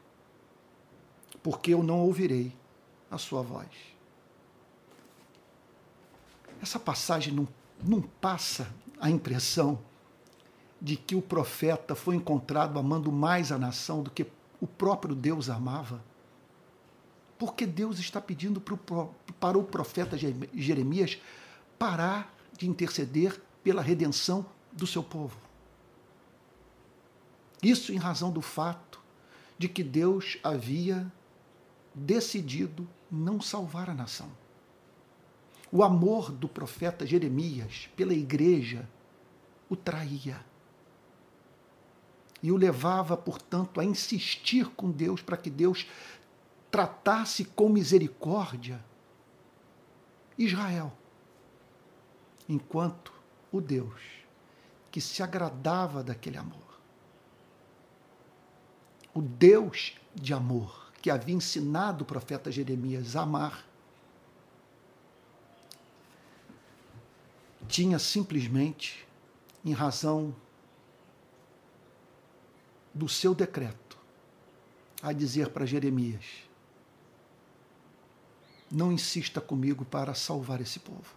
porque 1.43 1.73
eu 1.73 1.83
não 1.83 2.01
ouvirei 2.01 2.55
a 3.11 3.19
sua 3.19 3.43
voz. 3.43 3.69
Essa 6.61 6.79
passagem 6.79 7.33
não, 7.33 7.49
não 7.83 8.01
passa 8.01 8.69
a 9.01 9.11
impressão 9.11 9.79
de 10.81 10.97
que 10.97 11.14
o 11.14 11.23
profeta 11.23 11.95
foi 11.95 12.16
encontrado 12.16 12.79
amando 12.79 13.12
mais 13.12 13.53
a 13.53 13.59
nação 13.59 14.03
do 14.03 14.11
que 14.11 14.27
o 14.61 14.66
próprio 14.66 15.14
Deus 15.14 15.51
amava? 15.51 16.03
Porque 17.38 17.66
Deus 17.66 17.99
está 17.99 18.21
pedindo 18.21 18.61
para 18.61 19.59
o 19.59 19.64
profeta 19.64 20.16
Jeremias 20.55 21.19
parar 21.79 22.35
de 22.57 22.69
interceder 22.69 23.40
pela 23.62 23.83
redenção 23.83 24.45
do 24.73 24.87
seu 24.87 25.03
povo. 25.03 25.37
Isso 27.62 27.93
em 27.93 27.97
razão 27.97 28.31
do 28.31 28.43
fato 28.43 29.01
de 29.59 29.69
que 29.69 29.83
Deus 29.83 30.38
havia 30.43 31.11
decidido 31.95 32.88
não 33.11 33.40
salvar 33.40 33.90
a 33.90 33.95
nação. 33.95 34.31
O 35.72 35.83
amor 35.83 36.33
do 36.33 36.48
profeta 36.48 37.06
Jeremias 37.06 37.88
pela 37.96 38.12
igreja 38.12 38.88
o 39.68 39.76
traía. 39.76 40.44
E 42.42 42.50
o 42.50 42.56
levava, 42.56 43.16
portanto, 43.16 43.80
a 43.80 43.85
insistir 43.85 44.68
com 44.70 44.90
Deus 44.90 45.22
para 45.22 45.37
que 45.37 45.50
Deus 45.50 45.87
tratasse 46.70 47.44
com 47.44 47.68
misericórdia 47.68 48.83
Israel. 50.37 50.92
Enquanto 52.48 53.12
o 53.52 53.61
Deus 53.61 54.00
que 54.90 55.00
se 55.00 55.22
agradava 55.22 56.02
daquele 56.02 56.37
amor 56.37 56.70
o 59.14 59.20
Deus 59.20 59.94
de 60.14 60.33
amor 60.33 60.90
que 61.02 61.11
havia 61.11 61.35
ensinado 61.35 62.02
o 62.02 62.06
profeta 62.06 62.50
Jeremias 62.50 63.16
a 63.16 63.22
amar, 63.22 63.64
tinha 67.68 67.99
simplesmente, 67.99 69.07
em 69.64 69.73
razão 69.73 70.35
do 72.92 73.09
seu 73.09 73.35
decreto, 73.35 73.99
a 75.03 75.12
dizer 75.12 75.51
para 75.51 75.66
Jeremias: 75.66 76.25
não 78.70 78.92
insista 78.92 79.40
comigo 79.40 79.85
para 79.85 80.14
salvar 80.14 80.61
esse 80.61 80.79
povo, 80.79 81.14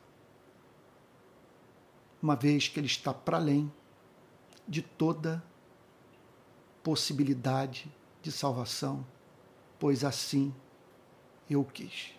uma 2.21 2.35
vez 2.35 2.67
que 2.67 2.79
ele 2.79 2.87
está 2.87 3.13
para 3.13 3.37
além 3.37 3.71
de 4.67 4.81
toda 4.81 5.43
possibilidade 6.81 7.91
de 8.21 8.31
salvação, 8.31 9.05
pois 9.79 10.03
assim 10.03 10.53
eu 11.49 11.63
quis. 11.63 12.13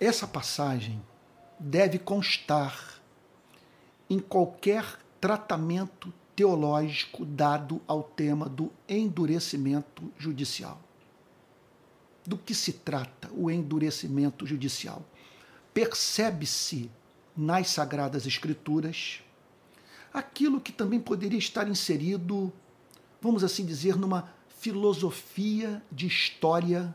Essa 0.00 0.26
passagem 0.26 1.00
deve 1.58 1.98
constar 1.98 2.98
em 4.08 4.18
qualquer 4.18 4.98
tratamento 5.20 6.10
teológico 6.34 7.22
dado 7.26 7.82
ao 7.86 8.02
tema 8.02 8.48
do 8.48 8.72
endurecimento 8.88 10.10
judicial. 10.16 10.80
Do 12.26 12.38
que 12.38 12.54
se 12.54 12.72
trata 12.72 13.30
o 13.34 13.50
endurecimento 13.50 14.46
judicial? 14.46 15.04
Percebe-se 15.74 16.90
nas 17.36 17.68
Sagradas 17.68 18.26
Escrituras 18.26 19.22
aquilo 20.14 20.62
que 20.62 20.72
também 20.72 20.98
poderia 20.98 21.38
estar 21.38 21.68
inserido, 21.68 22.50
vamos 23.20 23.44
assim 23.44 23.66
dizer, 23.66 23.96
numa 23.96 24.32
filosofia 24.48 25.82
de 25.92 26.06
história 26.06 26.94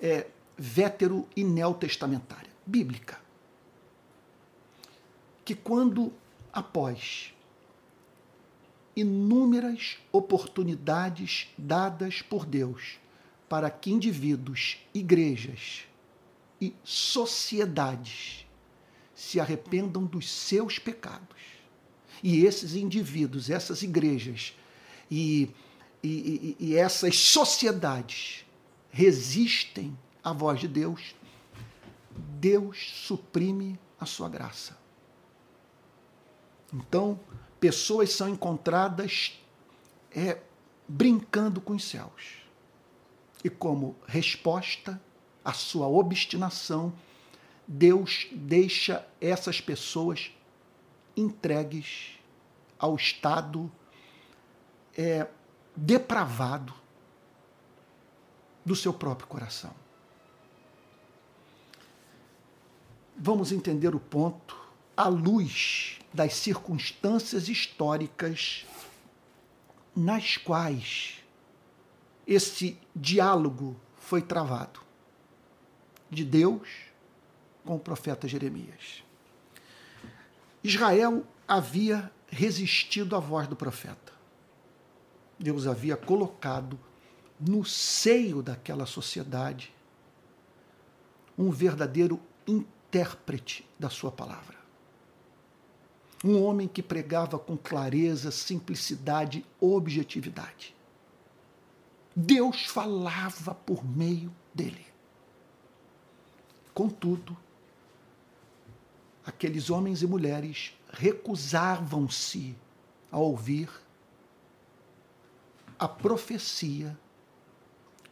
é, 0.00 0.26
vétero 0.62 1.26
e 1.34 1.42
neotestamentária, 1.42 2.50
bíblica. 2.66 3.18
que 5.42 5.54
quando 5.54 6.12
após 6.52 7.34
inúmeras 8.94 9.96
oportunidades 10.12 11.48
dadas 11.56 12.20
por 12.20 12.44
Deus 12.44 12.98
para 13.48 13.70
que 13.70 13.90
indivíduos, 13.90 14.76
igrejas 14.92 15.86
e 16.60 16.74
sociedades 16.84 18.46
se 19.14 19.40
arrependam 19.40 20.04
dos 20.04 20.30
seus 20.30 20.78
pecados. 20.78 21.36
E 22.22 22.44
esses 22.44 22.74
indivíduos, 22.74 23.48
essas 23.48 23.82
igrejas 23.82 24.54
e, 25.10 25.50
e, 26.02 26.08
e, 26.08 26.56
e 26.60 26.76
essas 26.76 27.16
sociedades 27.16 28.44
resistem 28.90 29.98
à 30.22 30.32
voz 30.32 30.60
de 30.60 30.68
Deus, 30.68 31.14
Deus 32.38 32.92
suprime 33.06 33.78
a 33.98 34.06
sua 34.06 34.28
graça. 34.28 34.78
Então, 36.72 37.18
pessoas 37.58 38.12
são 38.12 38.28
encontradas 38.28 39.38
é, 40.10 40.40
brincando 40.88 41.60
com 41.60 41.74
os 41.74 41.84
céus. 41.84 42.38
E 43.42 43.50
como 43.50 43.96
resposta 44.06 45.00
à 45.44 45.52
sua 45.52 45.88
obstinação, 45.88 46.92
Deus 47.66 48.28
deixa 48.32 49.06
essas 49.20 49.60
pessoas 49.60 50.32
entregues 51.16 52.18
ao 52.78 52.96
estado 52.96 53.70
é, 54.96 55.26
depravado 55.76 56.74
do 58.64 58.74
seu 58.74 58.92
próprio 58.92 59.28
coração. 59.28 59.74
Vamos 63.22 63.52
entender 63.52 63.94
o 63.94 64.00
ponto 64.00 64.56
à 64.96 65.06
luz 65.06 65.98
das 66.10 66.32
circunstâncias 66.32 67.50
históricas 67.50 68.66
nas 69.94 70.38
quais 70.38 71.22
esse 72.26 72.78
diálogo 72.96 73.78
foi 73.98 74.22
travado 74.22 74.80
de 76.08 76.24
Deus 76.24 76.66
com 77.62 77.76
o 77.76 77.78
profeta 77.78 78.26
Jeremias. 78.26 79.04
Israel 80.64 81.22
havia 81.46 82.10
resistido 82.26 83.14
à 83.14 83.18
voz 83.18 83.46
do 83.46 83.54
profeta. 83.54 84.14
Deus 85.38 85.66
havia 85.66 85.94
colocado 85.94 86.80
no 87.38 87.66
seio 87.66 88.42
daquela 88.42 88.86
sociedade 88.86 89.74
um 91.36 91.50
verdadeiro 91.50 92.18
intérprete 92.90 93.64
da 93.78 93.88
sua 93.88 94.10
palavra. 94.10 94.58
Um 96.24 96.42
homem 96.42 96.66
que 96.66 96.82
pregava 96.82 97.38
com 97.38 97.56
clareza, 97.56 98.32
simplicidade, 98.32 99.46
objetividade. 99.60 100.74
Deus 102.14 102.66
falava 102.66 103.54
por 103.54 103.84
meio 103.84 104.34
dele. 104.52 104.84
Contudo, 106.74 107.36
aqueles 109.24 109.70
homens 109.70 110.02
e 110.02 110.06
mulheres 110.06 110.76
recusavam-se 110.92 112.56
a 113.10 113.18
ouvir 113.18 113.70
a 115.78 115.88
profecia 115.88 116.98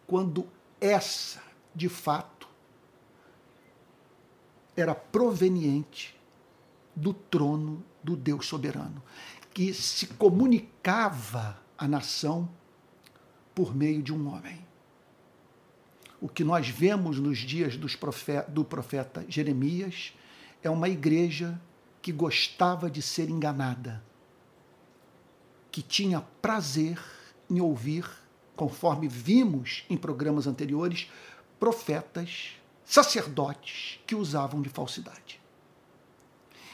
quando 0.06 0.48
essa, 0.80 1.42
de 1.74 1.88
fato, 1.88 2.37
era 4.80 4.94
proveniente 4.94 6.16
do 6.94 7.12
trono 7.12 7.84
do 8.02 8.16
Deus 8.16 8.46
soberano, 8.46 9.02
que 9.52 9.74
se 9.74 10.06
comunicava 10.06 11.60
à 11.76 11.88
nação 11.88 12.48
por 13.54 13.74
meio 13.74 14.02
de 14.02 14.12
um 14.12 14.28
homem. 14.28 14.64
O 16.20 16.28
que 16.28 16.44
nós 16.44 16.68
vemos 16.68 17.18
nos 17.18 17.38
dias 17.38 17.76
profeta, 17.96 18.48
do 18.50 18.64
profeta 18.64 19.24
Jeremias 19.28 20.12
é 20.62 20.70
uma 20.70 20.88
igreja 20.88 21.60
que 22.00 22.12
gostava 22.12 22.88
de 22.90 23.02
ser 23.02 23.28
enganada, 23.28 24.02
que 25.72 25.82
tinha 25.82 26.20
prazer 26.40 27.00
em 27.50 27.60
ouvir, 27.60 28.08
conforme 28.54 29.08
vimos 29.08 29.84
em 29.90 29.96
programas 29.96 30.46
anteriores, 30.46 31.10
profetas, 31.58 32.58
sacerdotes 32.88 34.00
que 34.06 34.14
usavam 34.14 34.62
de 34.62 34.70
falsidade. 34.70 35.38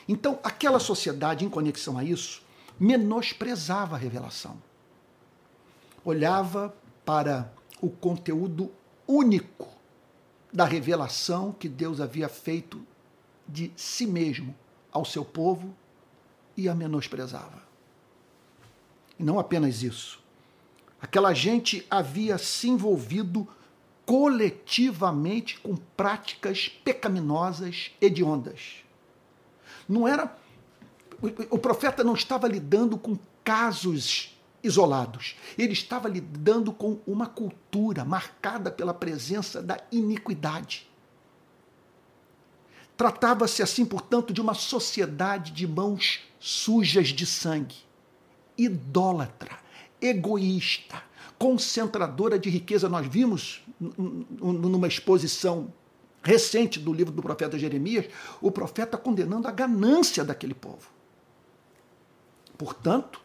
Então, 0.08 0.38
aquela 0.44 0.78
sociedade, 0.78 1.44
em 1.44 1.50
conexão 1.50 1.98
a 1.98 2.04
isso, 2.04 2.40
menosprezava 2.78 3.96
a 3.96 3.98
revelação. 3.98 4.56
Olhava 6.04 6.72
para 7.04 7.52
o 7.80 7.90
conteúdo 7.90 8.70
único 9.08 9.68
da 10.52 10.64
revelação 10.64 11.50
que 11.50 11.68
Deus 11.68 12.00
havia 12.00 12.28
feito 12.28 12.86
de 13.48 13.72
si 13.74 14.06
mesmo 14.06 14.54
ao 14.92 15.04
seu 15.04 15.24
povo 15.24 15.74
e 16.56 16.68
a 16.68 16.74
menosprezava. 16.76 17.60
E 19.18 19.24
não 19.24 19.40
apenas 19.40 19.82
isso. 19.82 20.22
Aquela 21.02 21.34
gente 21.34 21.84
havia 21.90 22.38
se 22.38 22.68
envolvido 22.68 23.48
coletivamente 24.06 25.58
com 25.60 25.76
práticas 25.76 26.68
pecaminosas 26.68 27.90
hediondas. 28.00 28.84
Não 29.88 30.06
era. 30.06 30.36
O 31.50 31.58
profeta 31.58 32.04
não 32.04 32.14
estava 32.14 32.46
lidando 32.46 32.98
com 32.98 33.18
casos 33.42 34.36
isolados. 34.62 35.36
Ele 35.56 35.72
estava 35.72 36.08
lidando 36.08 36.72
com 36.72 36.98
uma 37.06 37.26
cultura 37.26 38.04
marcada 38.04 38.70
pela 38.70 38.94
presença 38.94 39.62
da 39.62 39.78
iniquidade. 39.92 40.88
Tratava-se 42.96 43.62
assim, 43.62 43.84
portanto, 43.84 44.32
de 44.32 44.40
uma 44.40 44.54
sociedade 44.54 45.52
de 45.52 45.66
mãos 45.66 46.20
sujas 46.38 47.08
de 47.08 47.26
sangue, 47.26 47.76
idólatra, 48.56 49.58
egoísta, 50.04 51.02
concentradora 51.38 52.38
de 52.38 52.50
riqueza. 52.50 52.88
Nós 52.88 53.06
vimos 53.06 53.62
numa 53.80 54.86
exposição 54.86 55.72
recente 56.22 56.78
do 56.78 56.92
livro 56.92 57.12
do 57.12 57.22
profeta 57.22 57.58
Jeremias, 57.58 58.06
o 58.40 58.50
profeta 58.50 58.96
condenando 58.96 59.48
a 59.48 59.50
ganância 59.50 60.24
daquele 60.24 60.54
povo. 60.54 60.90
Portanto, 62.56 63.20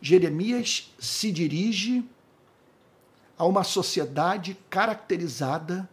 Jeremias 0.00 0.92
se 0.98 1.32
dirige 1.32 2.04
a 3.36 3.44
uma 3.44 3.64
sociedade 3.64 4.56
caracterizada 4.68 5.88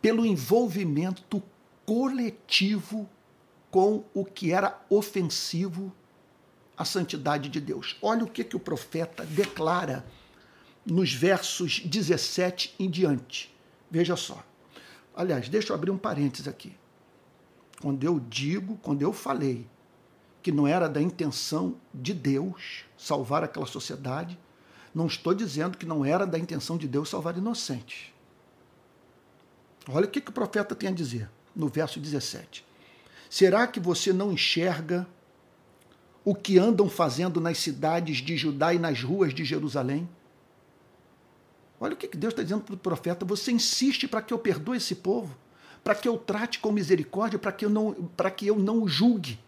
pelo 0.00 0.24
envolvimento 0.24 1.42
coletivo 1.84 3.08
com 3.70 4.04
o 4.14 4.24
que 4.24 4.52
era 4.52 4.80
ofensivo 4.88 5.92
à 6.80 6.84
santidade 6.86 7.50
de 7.50 7.60
Deus. 7.60 7.98
Olha 8.00 8.24
o 8.24 8.26
que, 8.26 8.42
que 8.42 8.56
o 8.56 8.60
profeta 8.60 9.22
declara 9.26 10.02
nos 10.84 11.12
versos 11.12 11.80
17 11.80 12.74
em 12.78 12.88
diante. 12.88 13.54
Veja 13.90 14.16
só. 14.16 14.42
Aliás, 15.14 15.46
deixa 15.50 15.72
eu 15.72 15.76
abrir 15.76 15.90
um 15.90 15.98
parênteses 15.98 16.48
aqui. 16.48 16.74
Quando 17.82 18.02
eu 18.02 18.18
digo, 18.18 18.78
quando 18.78 19.02
eu 19.02 19.12
falei 19.12 19.68
que 20.42 20.50
não 20.50 20.66
era 20.66 20.88
da 20.88 21.02
intenção 21.02 21.76
de 21.92 22.14
Deus 22.14 22.86
salvar 22.96 23.44
aquela 23.44 23.66
sociedade, 23.66 24.38
não 24.94 25.06
estou 25.06 25.34
dizendo 25.34 25.76
que 25.76 25.84
não 25.84 26.02
era 26.02 26.26
da 26.26 26.38
intenção 26.38 26.78
de 26.78 26.88
Deus 26.88 27.10
salvar 27.10 27.36
inocentes. 27.36 28.10
Olha 29.86 30.06
o 30.06 30.10
que, 30.10 30.18
que 30.18 30.30
o 30.30 30.32
profeta 30.32 30.74
tem 30.74 30.88
a 30.88 30.92
dizer 30.92 31.28
no 31.54 31.68
verso 31.68 32.00
17. 32.00 32.64
Será 33.28 33.66
que 33.66 33.78
você 33.78 34.14
não 34.14 34.32
enxerga 34.32 35.06
o 36.24 36.34
que 36.34 36.58
andam 36.58 36.88
fazendo 36.88 37.40
nas 37.40 37.58
cidades 37.58 38.18
de 38.18 38.36
Judá 38.36 38.74
e 38.74 38.78
nas 38.78 39.02
ruas 39.02 39.32
de 39.32 39.44
Jerusalém? 39.44 40.08
Olha 41.80 41.94
o 41.94 41.96
que 41.96 42.08
Deus 42.16 42.32
está 42.32 42.42
dizendo 42.42 42.62
para 42.62 42.74
o 42.74 42.78
profeta. 42.78 43.24
Você 43.24 43.50
insiste 43.50 44.06
para 44.06 44.20
que 44.20 44.34
eu 44.34 44.38
perdoe 44.38 44.76
esse 44.76 44.94
povo, 44.94 45.34
para 45.82 45.94
que 45.94 46.06
eu 46.06 46.18
trate 46.18 46.58
com 46.58 46.70
misericórdia, 46.70 47.38
para 47.38 47.52
que 47.52 47.64
eu 47.64 47.70
não, 47.70 47.94
para 48.16 48.30
que 48.30 48.46
eu 48.46 48.58
não 48.58 48.82
o 48.82 48.88
julgue. 48.88 49.38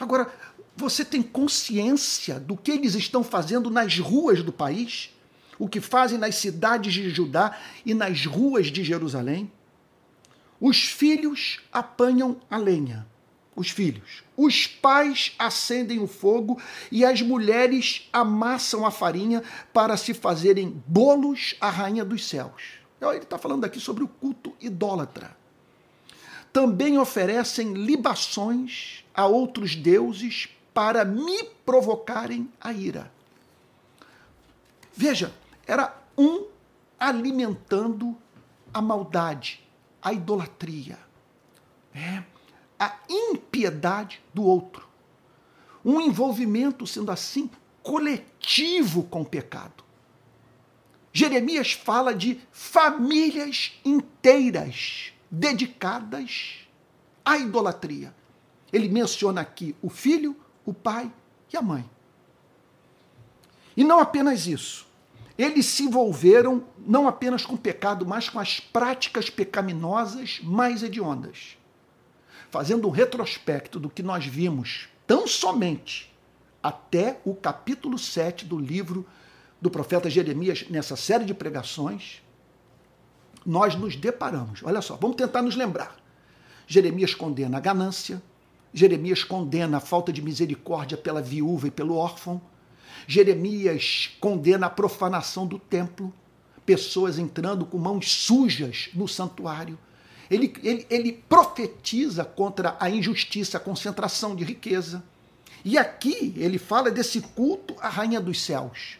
Agora, 0.00 0.32
você 0.74 1.04
tem 1.04 1.22
consciência 1.22 2.40
do 2.40 2.56
que 2.56 2.70
eles 2.70 2.94
estão 2.94 3.22
fazendo 3.22 3.68
nas 3.68 3.98
ruas 3.98 4.42
do 4.42 4.52
país? 4.52 5.14
O 5.58 5.68
que 5.68 5.80
fazem 5.80 6.18
nas 6.18 6.36
cidades 6.36 6.94
de 6.94 7.10
Judá 7.10 7.58
e 7.84 7.92
nas 7.92 8.24
ruas 8.24 8.68
de 8.68 8.82
Jerusalém? 8.82 9.52
Os 10.58 10.84
filhos 10.84 11.60
apanham 11.70 12.40
a 12.48 12.56
lenha, 12.56 13.06
os 13.54 13.70
filhos. 13.70 14.22
Os 14.36 14.66
pais 14.66 15.34
acendem 15.38 15.98
o 16.00 16.06
fogo 16.06 16.60
e 16.90 17.04
as 17.04 17.20
mulheres 17.20 18.08
amassam 18.12 18.86
a 18.86 18.90
farinha 18.90 19.42
para 19.72 19.96
se 19.96 20.14
fazerem 20.14 20.82
bolos 20.86 21.54
à 21.60 21.68
rainha 21.68 22.04
dos 22.04 22.26
céus. 22.26 22.80
Ele 23.00 23.18
está 23.18 23.36
falando 23.36 23.64
aqui 23.64 23.80
sobre 23.80 24.04
o 24.04 24.08
culto 24.08 24.54
idólatra. 24.60 25.36
também 26.52 26.98
oferecem 26.98 27.72
libações 27.72 29.04
a 29.14 29.26
outros 29.26 29.74
deuses 29.74 30.48
para 30.74 31.02
me 31.04 31.44
provocarem 31.64 32.50
a 32.60 32.72
ira. 32.72 33.10
Veja, 34.94 35.32
era 35.66 35.96
um 36.16 36.46
alimentando 37.00 38.16
a 38.72 38.82
maldade, 38.82 39.66
a 40.00 40.12
idolatria, 40.12 40.98
é, 41.94 42.22
a 42.82 42.98
impiedade 43.08 44.20
do 44.34 44.42
outro. 44.42 44.88
Um 45.84 46.00
envolvimento, 46.00 46.86
sendo 46.86 47.12
assim, 47.12 47.48
coletivo 47.82 49.04
com 49.04 49.22
o 49.22 49.26
pecado. 49.26 49.84
Jeremias 51.12 51.72
fala 51.72 52.14
de 52.14 52.40
famílias 52.50 53.78
inteiras 53.84 55.12
dedicadas 55.30 56.66
à 57.24 57.36
idolatria. 57.36 58.14
Ele 58.72 58.88
menciona 58.88 59.42
aqui 59.42 59.76
o 59.82 59.88
filho, 59.88 60.34
o 60.64 60.74
pai 60.74 61.12
e 61.52 61.56
a 61.56 61.62
mãe. 61.62 61.88
E 63.76 63.84
não 63.84 64.00
apenas 64.00 64.46
isso. 64.46 64.86
Eles 65.38 65.66
se 65.66 65.84
envolveram 65.84 66.64
não 66.78 67.06
apenas 67.06 67.44
com 67.44 67.54
o 67.54 67.58
pecado, 67.58 68.04
mas 68.04 68.28
com 68.28 68.38
as 68.38 68.58
práticas 68.58 69.30
pecaminosas 69.30 70.40
mais 70.42 70.82
hediondas. 70.82 71.56
Fazendo 72.52 72.86
um 72.86 72.90
retrospecto 72.90 73.80
do 73.80 73.88
que 73.88 74.02
nós 74.02 74.26
vimos 74.26 74.86
tão 75.06 75.26
somente 75.26 76.14
até 76.62 77.18
o 77.24 77.34
capítulo 77.34 77.98
7 77.98 78.44
do 78.44 78.58
livro 78.58 79.06
do 79.58 79.70
profeta 79.70 80.10
Jeremias, 80.10 80.66
nessa 80.68 80.94
série 80.94 81.24
de 81.24 81.32
pregações, 81.32 82.20
nós 83.46 83.74
nos 83.74 83.96
deparamos. 83.96 84.60
Olha 84.62 84.82
só, 84.82 84.96
vamos 84.96 85.16
tentar 85.16 85.40
nos 85.40 85.56
lembrar. 85.56 85.96
Jeremias 86.66 87.14
condena 87.14 87.56
a 87.56 87.60
ganância, 87.60 88.22
Jeremias 88.70 89.24
condena 89.24 89.78
a 89.78 89.80
falta 89.80 90.12
de 90.12 90.20
misericórdia 90.20 90.98
pela 90.98 91.22
viúva 91.22 91.68
e 91.68 91.70
pelo 91.70 91.96
órfão. 91.96 92.38
Jeremias 93.06 94.10
condena 94.20 94.66
a 94.66 94.70
profanação 94.70 95.46
do 95.46 95.58
templo, 95.58 96.12
pessoas 96.66 97.18
entrando 97.18 97.64
com 97.64 97.78
mãos 97.78 98.12
sujas 98.12 98.90
no 98.92 99.08
santuário. 99.08 99.78
Ele, 100.32 100.54
ele, 100.62 100.86
ele 100.88 101.12
profetiza 101.12 102.24
contra 102.24 102.74
a 102.80 102.88
injustiça, 102.88 103.58
a 103.58 103.60
concentração 103.60 104.34
de 104.34 104.42
riqueza. 104.42 105.04
E 105.62 105.76
aqui 105.76 106.32
ele 106.38 106.56
fala 106.56 106.90
desse 106.90 107.20
culto 107.20 107.76
à 107.78 107.90
Rainha 107.90 108.18
dos 108.18 108.42
Céus. 108.42 108.98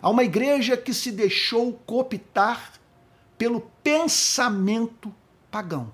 Há 0.00 0.08
uma 0.08 0.24
igreja 0.24 0.74
que 0.74 0.94
se 0.94 1.12
deixou 1.12 1.74
cooptar 1.86 2.72
pelo 3.36 3.60
pensamento 3.84 5.14
pagão. 5.50 5.92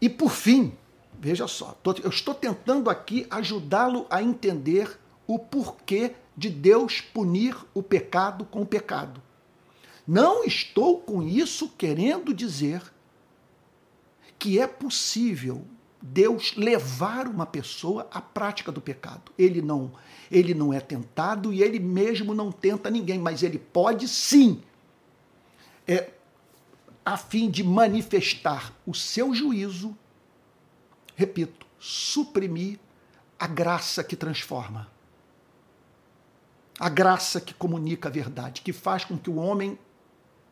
E 0.00 0.08
por 0.08 0.32
fim, 0.32 0.76
veja 1.20 1.46
só, 1.46 1.78
eu 2.02 2.10
estou 2.10 2.34
tentando 2.34 2.90
aqui 2.90 3.28
ajudá-lo 3.30 4.06
a 4.10 4.20
entender 4.20 4.98
o 5.24 5.38
porquê 5.38 6.16
de 6.36 6.50
Deus 6.50 7.00
punir 7.00 7.56
o 7.72 7.80
pecado 7.80 8.44
com 8.44 8.62
o 8.62 8.66
pecado. 8.66 9.22
Não 10.06 10.44
estou 10.44 11.00
com 11.00 11.22
isso 11.22 11.68
querendo 11.68 12.34
dizer 12.34 12.82
que 14.38 14.58
é 14.58 14.66
possível 14.66 15.64
Deus 16.02 16.56
levar 16.56 17.28
uma 17.28 17.46
pessoa 17.46 18.08
à 18.10 18.20
prática 18.20 18.72
do 18.72 18.80
pecado. 18.80 19.30
Ele 19.38 19.62
não, 19.62 19.92
ele 20.28 20.52
não 20.52 20.72
é 20.72 20.80
tentado 20.80 21.52
e 21.52 21.62
ele 21.62 21.78
mesmo 21.78 22.34
não 22.34 22.50
tenta 22.50 22.90
ninguém, 22.90 23.20
mas 23.20 23.44
ele 23.44 23.58
pode 23.58 24.08
sim 24.08 24.60
é, 25.86 26.10
a 27.04 27.16
fim 27.16 27.48
de 27.48 27.62
manifestar 27.62 28.72
o 28.84 28.94
seu 28.94 29.32
juízo, 29.32 29.96
repito, 31.14 31.66
suprimir 31.78 32.78
a 33.38 33.46
graça 33.46 34.02
que 34.02 34.16
transforma. 34.16 34.90
A 36.78 36.88
graça 36.88 37.40
que 37.40 37.54
comunica 37.54 38.08
a 38.08 38.12
verdade, 38.12 38.62
que 38.62 38.72
faz 38.72 39.04
com 39.04 39.16
que 39.16 39.30
o 39.30 39.36
homem 39.36 39.78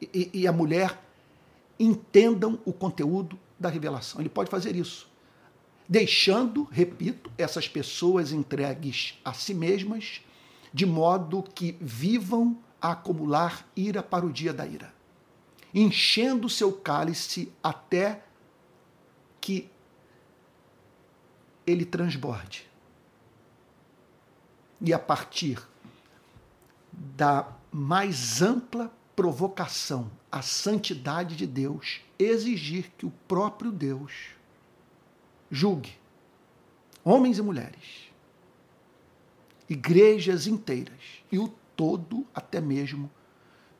e, 0.00 0.30
e 0.32 0.46
a 0.46 0.52
mulher 0.52 0.98
entendam 1.78 2.58
o 2.64 2.72
conteúdo 2.72 3.38
da 3.58 3.68
revelação. 3.68 4.20
Ele 4.20 4.28
pode 4.28 4.50
fazer 4.50 4.76
isso, 4.76 5.08
deixando, 5.88 6.64
repito, 6.70 7.30
essas 7.36 7.68
pessoas 7.68 8.32
entregues 8.32 9.18
a 9.24 9.32
si 9.32 9.54
mesmas, 9.54 10.20
de 10.72 10.86
modo 10.86 11.42
que 11.42 11.76
vivam 11.80 12.58
a 12.80 12.92
acumular 12.92 13.66
ira 13.76 14.02
para 14.02 14.24
o 14.24 14.32
dia 14.32 14.52
da 14.52 14.66
ira 14.66 15.00
enchendo 15.74 16.48
seu 16.48 16.72
cálice 16.72 17.52
até 17.62 18.22
que 19.40 19.70
ele 21.66 21.84
transborde. 21.84 22.68
E 24.80 24.92
a 24.92 24.98
partir 24.98 25.60
da 26.92 27.46
mais 27.70 28.42
ampla 28.42 28.92
provocação 29.20 30.10
à 30.32 30.40
santidade 30.40 31.36
de 31.36 31.46
Deus, 31.46 32.00
exigir 32.18 32.90
que 32.96 33.04
o 33.04 33.12
próprio 33.28 33.70
Deus 33.70 34.30
julgue 35.50 35.92
homens 37.04 37.36
e 37.36 37.42
mulheres, 37.42 38.10
igrejas 39.68 40.46
inteiras 40.46 41.22
e 41.30 41.38
o 41.38 41.48
todo, 41.76 42.26
até 42.34 42.62
mesmo, 42.62 43.10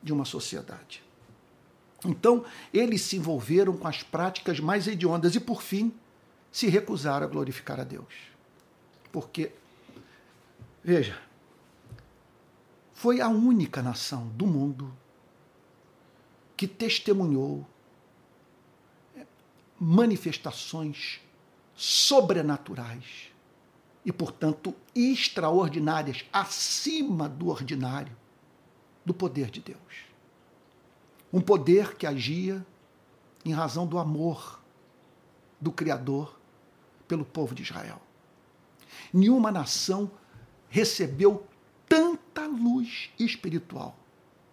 de 0.03 0.13
uma 0.13 0.25
sociedade. 0.25 1.03
Então, 2.05 2.45
eles 2.71 3.01
se 3.01 3.17
envolveram 3.17 3.75
com 3.75 3.87
as 3.87 4.03
práticas 4.03 4.59
mais 4.59 4.87
hediondas 4.87 5.33
e, 5.33 5.39
por 5.39 5.63
fim, 5.63 5.91
se 6.51 6.67
recusaram 6.67 7.25
a 7.25 7.29
glorificar 7.29 7.79
a 7.79 7.83
Deus. 7.83 8.13
Porque, 9.11 9.51
veja, 10.83 11.19
foi 12.93 13.19
a 13.21 13.27
única 13.27 13.81
nação 13.81 14.27
do 14.27 14.45
mundo 14.45 15.00
que 16.61 16.67
testemunhou 16.67 17.67
manifestações 19.79 21.19
sobrenaturais 21.73 23.31
e, 24.05 24.11
portanto, 24.11 24.75
extraordinárias, 24.93 26.23
acima 26.31 27.27
do 27.27 27.47
ordinário, 27.47 28.15
do 29.03 29.11
poder 29.11 29.49
de 29.49 29.59
Deus. 29.59 30.05
Um 31.33 31.41
poder 31.41 31.95
que 31.95 32.05
agia 32.05 32.63
em 33.43 33.53
razão 33.53 33.87
do 33.87 33.97
amor 33.97 34.61
do 35.59 35.71
Criador 35.71 36.39
pelo 37.07 37.25
povo 37.25 37.55
de 37.55 37.63
Israel. 37.63 37.99
Nenhuma 39.11 39.51
nação 39.51 40.11
recebeu 40.69 41.43
tanta 41.89 42.45
luz 42.45 43.09
espiritual. 43.17 43.97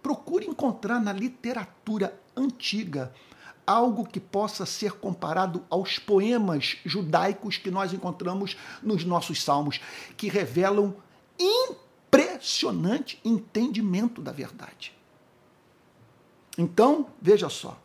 Procure 0.02 0.46
encontrar 0.46 1.00
na 1.00 1.12
literatura 1.12 2.18
antiga 2.36 3.12
algo 3.66 4.06
que 4.06 4.18
possa 4.18 4.64
ser 4.64 4.92
comparado 4.92 5.62
aos 5.68 5.98
poemas 5.98 6.78
judaicos 6.86 7.58
que 7.58 7.70
nós 7.70 7.92
encontramos 7.92 8.56
nos 8.82 9.04
nossos 9.04 9.42
salmos, 9.42 9.78
que 10.16 10.28
revelam 10.28 10.94
impressionante 11.38 13.20
entendimento 13.22 14.22
da 14.22 14.32
verdade. 14.32 14.96
Então, 16.56 17.08
veja 17.20 17.50
só, 17.50 17.78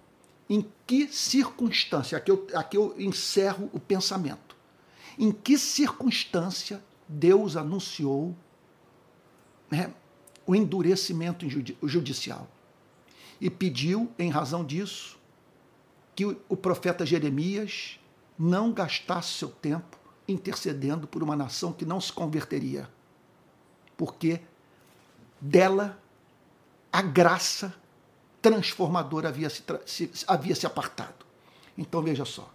em 0.50 0.66
que 0.88 1.08
circunstância, 1.08 2.18
aqui 2.18 2.32
eu, 2.32 2.48
aqui 2.56 2.78
eu 2.78 2.96
encerro 2.98 3.70
o 3.74 3.80
pensamento, 3.80 4.56
em 5.20 5.32
que 5.32 5.58
circunstância 5.58 6.82
Deus 7.08 7.58
anunciou 7.58 8.34
né, 9.70 9.94
o 10.46 10.56
endurecimento 10.56 11.46
judicial 11.84 12.48
e 13.40 13.50
pediu, 13.50 14.12
em 14.18 14.30
razão 14.30 14.64
disso, 14.64 15.18
que 16.16 16.26
o 16.26 16.56
profeta 16.56 17.06
Jeremias 17.06 18.00
não 18.38 18.72
gastasse 18.72 19.34
seu 19.34 19.50
tempo 19.50 19.98
intercedendo 20.28 21.08
por 21.08 21.22
uma 21.22 21.36
nação 21.36 21.74
que 21.74 21.86
não 21.86 22.00
se 22.00 22.14
converteria, 22.14 22.90
porque 23.98 24.42
dela 25.42 26.00
a 26.92 27.02
graça 27.02 27.74
transformador 28.42 29.26
havia 29.26 29.50
se, 29.50 29.64
havia 30.28 30.56
se 30.56 30.66
apartado. 30.66 31.26
Então 31.78 32.02
veja 32.02 32.24
só, 32.24 32.54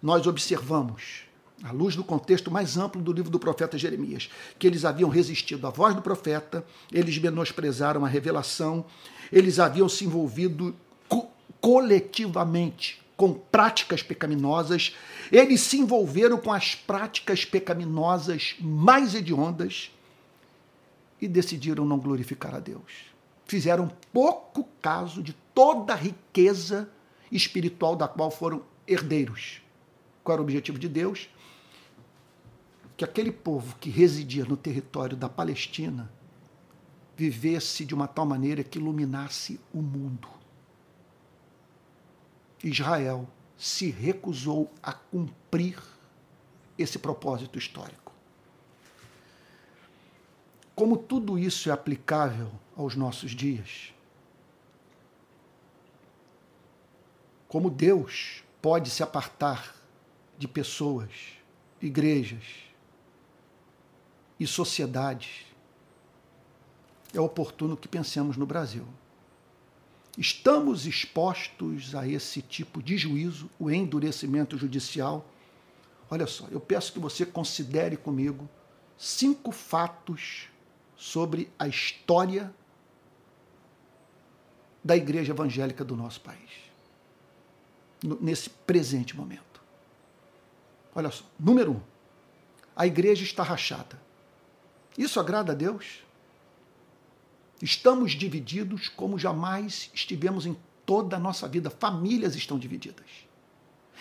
nós 0.00 0.26
observamos, 0.26 1.24
à 1.62 1.72
luz 1.72 1.94
do 1.94 2.04
contexto 2.04 2.50
mais 2.50 2.76
amplo 2.76 3.02
do 3.02 3.12
livro 3.12 3.30
do 3.30 3.38
profeta 3.38 3.76
Jeremias, 3.76 4.30
que 4.58 4.66
eles 4.66 4.84
haviam 4.84 5.10
resistido 5.10 5.66
à 5.66 5.70
voz 5.70 5.94
do 5.94 6.02
profeta, 6.02 6.64
eles 6.92 7.18
menosprezaram 7.18 8.04
a 8.04 8.08
revelação, 8.08 8.84
eles 9.30 9.58
haviam 9.58 9.88
se 9.88 10.04
envolvido 10.04 10.74
co 11.08 11.28
coletivamente 11.60 13.00
com 13.16 13.34
práticas 13.34 14.02
pecaminosas, 14.02 14.96
eles 15.30 15.60
se 15.60 15.78
envolveram 15.78 16.38
com 16.38 16.50
as 16.50 16.74
práticas 16.74 17.44
pecaminosas 17.44 18.56
mais 18.58 19.14
hediondas 19.14 19.90
e 21.20 21.28
decidiram 21.28 21.84
não 21.84 21.98
glorificar 21.98 22.54
a 22.54 22.60
Deus 22.60 23.10
fizeram 23.50 23.90
pouco 24.12 24.68
caso 24.80 25.20
de 25.24 25.32
toda 25.52 25.92
a 25.92 25.96
riqueza 25.96 26.88
espiritual 27.32 27.96
da 27.96 28.06
qual 28.06 28.30
foram 28.30 28.62
herdeiros. 28.86 29.60
Qual 30.22 30.34
era 30.34 30.40
o 30.40 30.44
objetivo 30.44 30.78
de 30.78 30.88
Deus? 30.88 31.28
Que 33.00 33.04
aquele 33.06 33.32
povo 33.32 33.76
que 33.76 33.88
residia 33.88 34.44
no 34.44 34.58
território 34.58 35.16
da 35.16 35.26
Palestina 35.26 36.12
vivesse 37.16 37.82
de 37.82 37.94
uma 37.94 38.06
tal 38.06 38.26
maneira 38.26 38.62
que 38.62 38.78
iluminasse 38.78 39.58
o 39.72 39.80
mundo. 39.80 40.28
Israel 42.62 43.26
se 43.56 43.88
recusou 43.88 44.70
a 44.82 44.92
cumprir 44.92 45.82
esse 46.76 46.98
propósito 46.98 47.58
histórico. 47.58 48.12
Como 50.74 50.98
tudo 50.98 51.38
isso 51.38 51.70
é 51.70 51.72
aplicável 51.72 52.52
aos 52.76 52.96
nossos 52.96 53.30
dias, 53.30 53.94
como 57.48 57.70
Deus 57.70 58.44
pode 58.60 58.90
se 58.90 59.02
apartar 59.02 59.74
de 60.36 60.46
pessoas, 60.46 61.08
igrejas 61.80 62.68
e 64.40 64.46
sociedades, 64.46 65.44
é 67.12 67.20
oportuno 67.20 67.76
que 67.76 67.86
pensemos 67.86 68.38
no 68.38 68.46
Brasil. 68.46 68.86
Estamos 70.16 70.86
expostos 70.86 71.94
a 71.94 72.08
esse 72.08 72.40
tipo 72.40 72.82
de 72.82 72.96
juízo, 72.96 73.50
o 73.58 73.70
endurecimento 73.70 74.56
judicial. 74.56 75.28
Olha 76.10 76.26
só, 76.26 76.46
eu 76.50 76.58
peço 76.58 76.92
que 76.92 76.98
você 76.98 77.26
considere 77.26 77.96
comigo 77.96 78.48
cinco 78.96 79.52
fatos 79.52 80.48
sobre 80.96 81.50
a 81.58 81.68
história 81.68 82.52
da 84.82 84.96
igreja 84.96 85.32
evangélica 85.32 85.84
do 85.84 85.94
nosso 85.94 86.20
país, 86.22 86.50
nesse 88.02 88.48
presente 88.48 89.14
momento. 89.14 89.60
Olha 90.94 91.10
só, 91.10 91.24
número 91.38 91.72
um, 91.72 91.80
a 92.74 92.86
igreja 92.86 93.22
está 93.22 93.42
rachada. 93.42 94.09
Isso 94.96 95.20
agrada 95.20 95.52
a 95.52 95.54
Deus? 95.54 96.02
Estamos 97.62 98.12
divididos 98.12 98.88
como 98.88 99.18
jamais 99.18 99.90
estivemos 99.92 100.46
em 100.46 100.56
toda 100.86 101.16
a 101.16 101.20
nossa 101.20 101.46
vida. 101.46 101.70
Famílias 101.70 102.34
estão 102.34 102.58
divididas. 102.58 103.06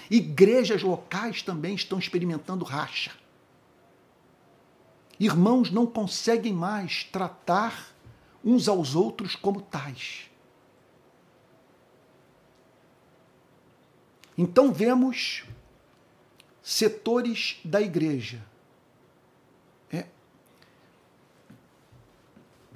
Igrejas 0.09 0.81
locais 0.81 1.41
também 1.41 1.75
estão 1.75 1.99
experimentando 1.99 2.63
racha. 2.63 3.11
Irmãos 5.19 5.69
não 5.69 5.85
conseguem 5.85 6.53
mais 6.53 7.03
tratar 7.03 7.93
uns 8.43 8.69
aos 8.69 8.95
outros 8.95 9.35
como 9.35 9.61
tais. 9.61 10.29
Então 14.37 14.71
vemos 14.71 15.43
setores 16.63 17.59
da 17.65 17.81
igreja 17.81 18.41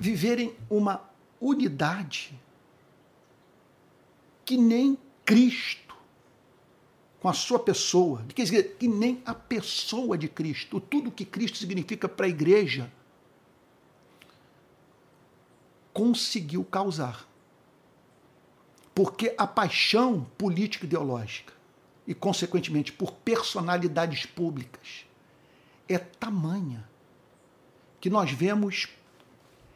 viverem 0.04 0.54
uma 0.70 1.02
unidade 1.40 2.38
que 4.44 4.58
nem 4.58 4.98
Cristo, 5.24 5.96
com 7.22 7.30
a 7.30 7.34
sua 7.34 7.58
pessoa, 7.58 8.22
quer 8.36 8.44
dizer, 8.44 8.76
que 8.78 8.86
nem 8.86 9.22
a 9.26 9.34
pessoa 9.34 10.18
de 10.18 10.28
Cristo, 10.28 10.82
tudo 10.82 11.10
que 11.10 11.24
Cristo 11.24 11.58
significa 11.58 12.10
para 12.10 12.26
a 12.26 12.30
igreja, 12.30 12.92
conseguiu 15.94 16.66
causar. 16.66 17.26
Porque 18.94 19.34
a 19.38 19.48
paixão 19.48 20.28
política 20.38 20.86
ideológica 20.86 21.54
e, 22.06 22.14
consequentemente, 22.14 22.92
por 22.92 23.14
personalidades 23.14 24.26
públicas 24.26 25.06
é 25.88 25.98
tamanha 25.98 26.84
que 28.02 28.10
nós 28.10 28.30
vemos 28.32 28.90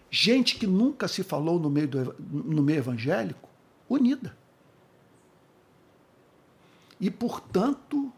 gente 0.09 0.57
que 0.57 0.65
nunca 0.65 1.07
se 1.07 1.23
falou 1.23 1.59
no 1.59 1.69
meio, 1.69 1.87
do, 1.87 2.15
no 2.19 2.61
meio 2.61 2.79
evangélico, 2.79 3.49
unida. 3.89 4.37
E, 6.99 7.11
portanto, 7.11 8.11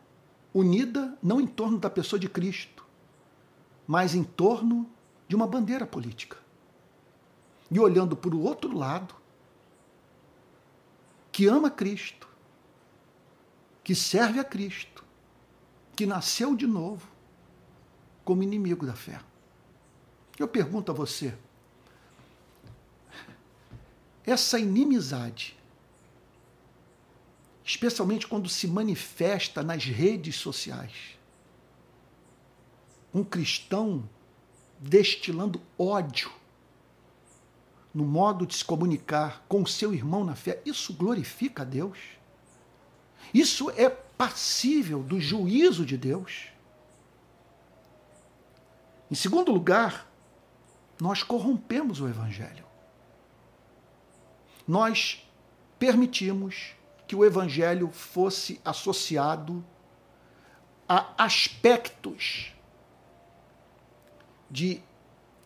unida 0.54 1.18
não 1.22 1.42
em 1.42 1.48
torno 1.48 1.78
da 1.78 1.90
pessoa 1.90 2.20
de 2.20 2.30
Cristo, 2.30 2.86
mas 3.86 4.16
em 4.16 4.24
torno 4.24 4.90
de 5.28 5.36
uma 5.36 5.48
bandeira 5.48 5.86
política. 5.86 6.38
E 7.70 7.80
olhando 7.80 8.16
para 8.16 8.36
o 8.36 8.42
outro 8.42 8.76
lado, 8.76 9.16
que 11.32 11.48
ama 11.48 11.70
Cristo, 11.70 12.28
que 13.84 13.94
serve 13.94 14.40
a 14.40 14.44
Cristo, 14.44 15.04
que 15.96 16.06
nasceu 16.06 16.56
de 16.56 16.66
novo 16.66 17.08
como 18.24 18.44
inimigo 18.44 18.86
da 18.86 18.94
fé. 18.94 19.20
Eu 20.38 20.48
pergunto 20.48 20.92
a 20.92 20.96
você, 20.96 21.38
essa 24.30 24.60
inimizade, 24.60 25.58
especialmente 27.64 28.28
quando 28.28 28.48
se 28.48 28.68
manifesta 28.68 29.64
nas 29.64 29.84
redes 29.84 30.36
sociais, 30.36 31.18
um 33.14 33.24
cristão 33.24 34.08
destilando 34.80 35.62
ódio 35.78 36.32
no 37.92 38.06
modo 38.06 38.46
de 38.46 38.56
se 38.56 38.64
comunicar 38.64 39.44
com 39.50 39.66
seu 39.66 39.94
irmão 39.94 40.24
na 40.24 40.36
fé, 40.36 40.62
isso 40.64 40.94
glorifica 40.94 41.64
a 41.64 41.66
Deus? 41.66 41.98
Isso 43.34 43.72
é 43.72 43.90
passível 43.90 45.02
do 45.02 45.20
juízo 45.20 45.84
de 45.84 45.98
Deus? 45.98 46.50
Em 49.10 49.16
segundo 49.16 49.52
lugar, 49.52 50.08
nós 51.02 51.24
corrompemos 51.24 52.00
o 52.00 52.08
Evangelho 52.08 52.69
nós 54.70 55.28
permitimos 55.80 56.76
que 57.08 57.16
o 57.16 57.26
evangelho 57.26 57.90
fosse 57.90 58.62
associado 58.64 59.66
a 60.88 61.12
aspectos 61.18 62.54
de 64.48 64.80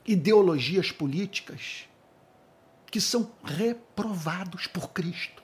ideologias 0.06 0.92
políticas 0.92 1.88
que 2.92 3.00
são 3.00 3.32
reprovados 3.46 4.68
por 4.68 4.90
Cristo. 4.90 5.42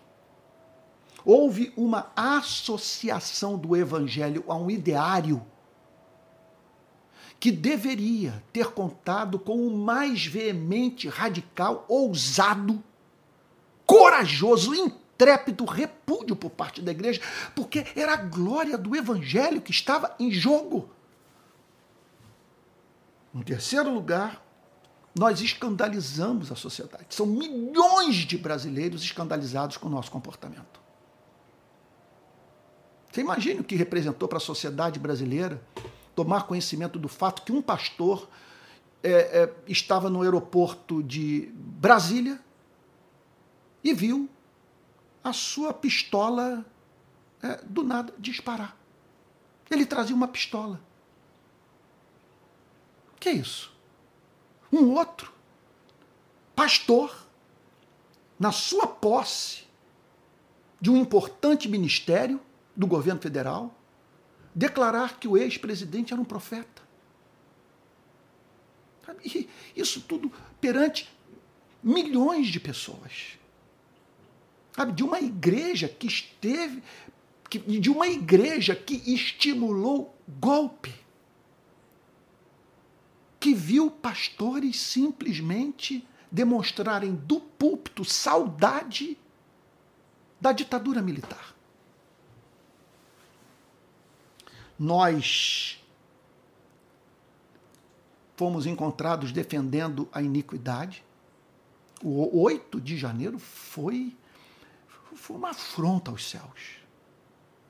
Houve 1.23 1.71
uma 1.77 2.11
associação 2.17 3.57
do 3.57 3.77
evangelho 3.77 4.43
a 4.49 4.55
um 4.55 4.69
ideário 4.69 5.41
que 7.39 7.49
deveria 7.49 8.43
ter 8.51 8.71
contado 8.71 9.39
com 9.39 9.65
o 9.65 9.77
mais 9.77 10.25
veemente, 10.25 11.07
radical, 11.07 11.86
ousado 11.88 12.84
corajoso, 14.10 14.74
intrépido 14.74 15.64
repúdio 15.66 16.36
por 16.36 16.49
parte 16.49 16.82
da 16.82 16.91
igreja, 16.91 17.22
porque 17.55 17.86
era 17.95 18.14
a 18.14 18.18
glória 18.18 18.76
do 18.76 18.95
evangelho 18.95 19.62
que 19.62 19.70
estava 19.70 20.16
em 20.20 20.32
jogo. 20.32 20.89
Em 23.34 23.43
terceiro 23.43 23.93
lugar, 23.93 24.43
nós 25.18 25.41
escandalizamos 25.41 26.51
a 26.51 26.55
sociedade. 26.55 27.05
São 27.10 27.28
milhões 27.28 28.16
de 28.16 28.36
brasileiros 28.36 29.03
escandalizados 29.03 29.78
com 29.78 29.88
o 29.88 29.91
nosso 29.91 30.10
comportamento. 30.10 30.80
Você 33.12 33.22
imagina 33.22 33.62
o 33.62 33.64
que 33.64 33.76
representou 33.76 34.28
para 34.28 34.39
a 34.39 34.41
sociedade 34.41 34.99
brasileira 34.99 35.62
tomar 36.16 36.47
conhecimento 36.47 36.97
do 36.97 37.07
fato 37.07 37.43
que 37.43 37.51
um 37.51 37.62
pastor 37.62 38.28
é, 39.03 39.12
é, 39.12 39.53
estava 39.68 40.10
no 40.10 40.24
aeroporto 40.24 41.03
de 41.03 41.51
Brasília 41.53 42.39
e 43.84 43.93
viu 43.93 44.30
a 45.23 45.34
sua 45.34 45.73
pistola 45.73 46.65
é, 47.41 47.57
do 47.63 47.84
nada 47.84 48.13
disparar. 48.17 48.75
Ele 49.69 49.86
trazia 49.86 50.15
uma 50.15 50.27
pistola. 50.27 50.80
Que 53.19 53.30
é 53.30 53.34
isso? 53.34 53.71
Um 54.71 54.93
outro 54.93 55.32
pastor, 56.55 57.25
na 58.38 58.51
sua 58.51 58.86
posse 58.86 59.63
de 60.80 60.89
um 60.89 60.97
importante 60.97 61.67
ministério 61.67 62.39
do 62.75 62.88
governo 62.88 63.21
federal, 63.21 63.73
declarar 64.53 65.19
que 65.19 65.27
o 65.27 65.38
ex-presidente 65.38 66.13
era 66.13 66.21
um 66.21 66.25
profeta. 66.25 66.82
Isso 69.75 70.01
tudo 70.01 70.32
perante 70.61 71.09
milhões 71.84 72.47
de 72.47 72.59
pessoas 72.59 73.38
sabe, 74.80 74.93
de 74.93 75.03
uma 75.03 75.19
igreja 75.19 75.89
que 75.89 76.07
esteve, 76.07 76.82
que, 77.49 77.59
de 77.59 77.89
uma 77.89 78.07
igreja 78.07 78.73
que 78.73 78.95
estimulou 79.13 80.15
golpe, 80.39 80.93
que 83.41 83.53
viu 83.53 83.91
pastores 83.91 84.80
simplesmente 84.80 86.07
demonstrarem 86.32 87.13
do 87.13 87.41
púlpito 87.41 88.05
saudade 88.05 89.17
da 90.39 90.53
ditadura 90.53 91.01
militar. 91.01 91.53
Nós 94.77 95.84
fomos 98.38 98.65
encontrados 98.65 99.34
defendendo 99.34 100.07
a 100.13 100.21
iniquidade. 100.21 101.03
O 102.01 102.41
8 102.41 102.80
de 102.80 102.95
janeiro 102.95 103.38
foi 103.38 104.15
foi 105.20 105.36
uma 105.36 105.49
afronta 105.49 106.09
aos 106.09 106.28
céus, 106.28 106.78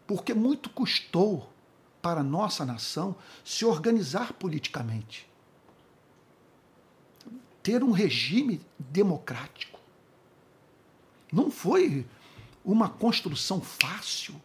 porque 0.08 0.34
muito 0.34 0.70
custou 0.70 1.52
para 2.02 2.22
a 2.22 2.24
nossa 2.24 2.66
nação 2.66 3.16
se 3.44 3.66
organizar 3.66 4.34
politicamente, 4.34 5.28
ter 7.62 7.84
um 7.84 7.92
regime 7.92 8.62
democrático. 8.78 9.80
Não 11.32 11.52
foi 11.52 12.06
uma 12.64 12.88
construção 12.88 13.60
fácil. 13.60 14.40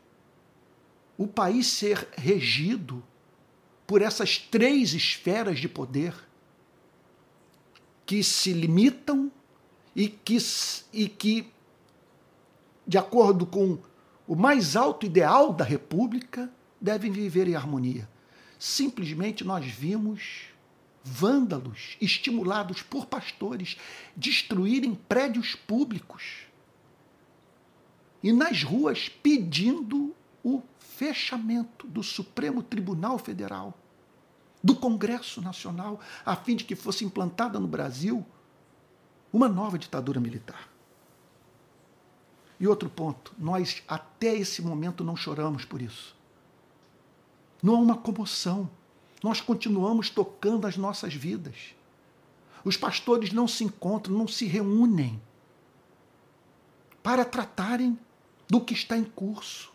O 1.17 1.27
país 1.27 1.69
ser 1.69 2.09
regido 2.17 3.03
por 3.87 4.03
essas 4.03 4.39
três 4.39 4.93
esferas 4.93 5.61
de 5.61 5.69
poder 5.69 6.15
que 8.05 8.25
se 8.25 8.53
limitam 8.53 9.31
e 9.95 10.09
que, 10.09 10.39
e 10.93 11.09
que, 11.09 11.54
de 12.87 12.99
acordo 12.99 13.47
com 13.47 13.79
o 14.27 14.35
mais 14.35 14.77
alto 14.77 15.07
ideal 15.07 15.53
da 15.53 15.65
República, 15.65 16.51
devem 16.81 17.11
viver 17.11 17.49
em 17.49 17.55
harmonia. 17.55 18.09
Simplesmente 18.59 19.45
nós 19.45 19.67
vimos 19.67 20.47
vândalos 21.03 21.97
estimulados 22.01 22.83
por 22.83 23.07
pastores 23.07 23.77
destruírem 24.17 24.95
prédios 24.95 25.55
públicos 25.55 26.47
e 28.23 28.33
nas 28.33 28.63
ruas 28.63 29.11
pedindo 29.11 30.15
o 30.43 30.63
fechamento 30.79 31.87
do 31.87 32.03
Supremo 32.03 32.63
Tribunal 32.63 33.19
Federal, 33.19 33.75
do 34.63 34.75
Congresso 34.75 35.43
Nacional, 35.43 36.01
a 36.25 36.35
fim 36.35 36.57
de 36.57 36.65
que 36.65 36.75
fosse 36.75 37.05
implantada 37.05 37.61
no 37.61 37.69
Brasil 37.69 38.25
uma 39.31 39.47
nova 39.47 39.79
ditadura 39.79 40.21
militar. 40.21 40.74
E 42.65 42.67
outro 42.67 42.89
ponto, 42.89 43.35
nós 43.39 43.83
até 43.87 44.35
esse 44.35 44.63
momento 44.63 45.05
não 45.05 45.15
choramos 45.15 45.67
por 45.67 45.83
isso. 45.83 46.17
Não 47.63 47.75
há 47.75 47.79
uma 47.79 47.97
comoção. 47.99 48.71
Nós 49.23 49.39
continuamos 49.39 50.09
tocando 50.09 50.67
as 50.67 50.75
nossas 50.75 51.13
vidas. 51.13 51.75
Os 52.65 52.75
pastores 52.75 53.35
não 53.35 53.47
se 53.47 53.65
encontram, 53.65 54.17
não 54.17 54.27
se 54.27 54.47
reúnem 54.47 55.21
para 57.03 57.23
tratarem 57.23 57.99
do 58.49 58.63
que 58.63 58.73
está 58.73 58.97
em 58.97 59.05
curso 59.05 59.71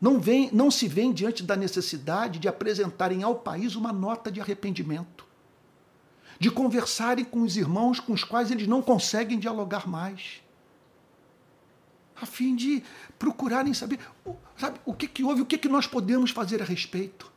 não, 0.00 0.18
vem, 0.18 0.48
não 0.54 0.70
se 0.70 0.88
vem 0.88 1.12
diante 1.12 1.42
da 1.42 1.54
necessidade 1.54 2.38
de 2.38 2.48
apresentarem 2.48 3.22
ao 3.22 3.34
país 3.34 3.76
uma 3.76 3.92
nota 3.92 4.32
de 4.32 4.40
arrependimento, 4.40 5.26
de 6.38 6.50
conversarem 6.50 7.26
com 7.26 7.42
os 7.42 7.58
irmãos 7.58 8.00
com 8.00 8.14
os 8.14 8.24
quais 8.24 8.50
eles 8.50 8.66
não 8.66 8.80
conseguem 8.80 9.38
dialogar 9.38 9.86
mais, 9.86 10.43
a 12.24 12.26
fim 12.26 12.56
de 12.56 12.82
procurarem 13.18 13.72
saber 13.72 14.00
sabe, 14.56 14.80
o 14.84 14.92
que, 14.92 15.06
que 15.06 15.22
houve, 15.22 15.42
o 15.42 15.46
que, 15.46 15.58
que 15.58 15.68
nós 15.68 15.86
podemos 15.86 16.30
fazer 16.30 16.60
a 16.60 16.64
respeito. 16.64 17.32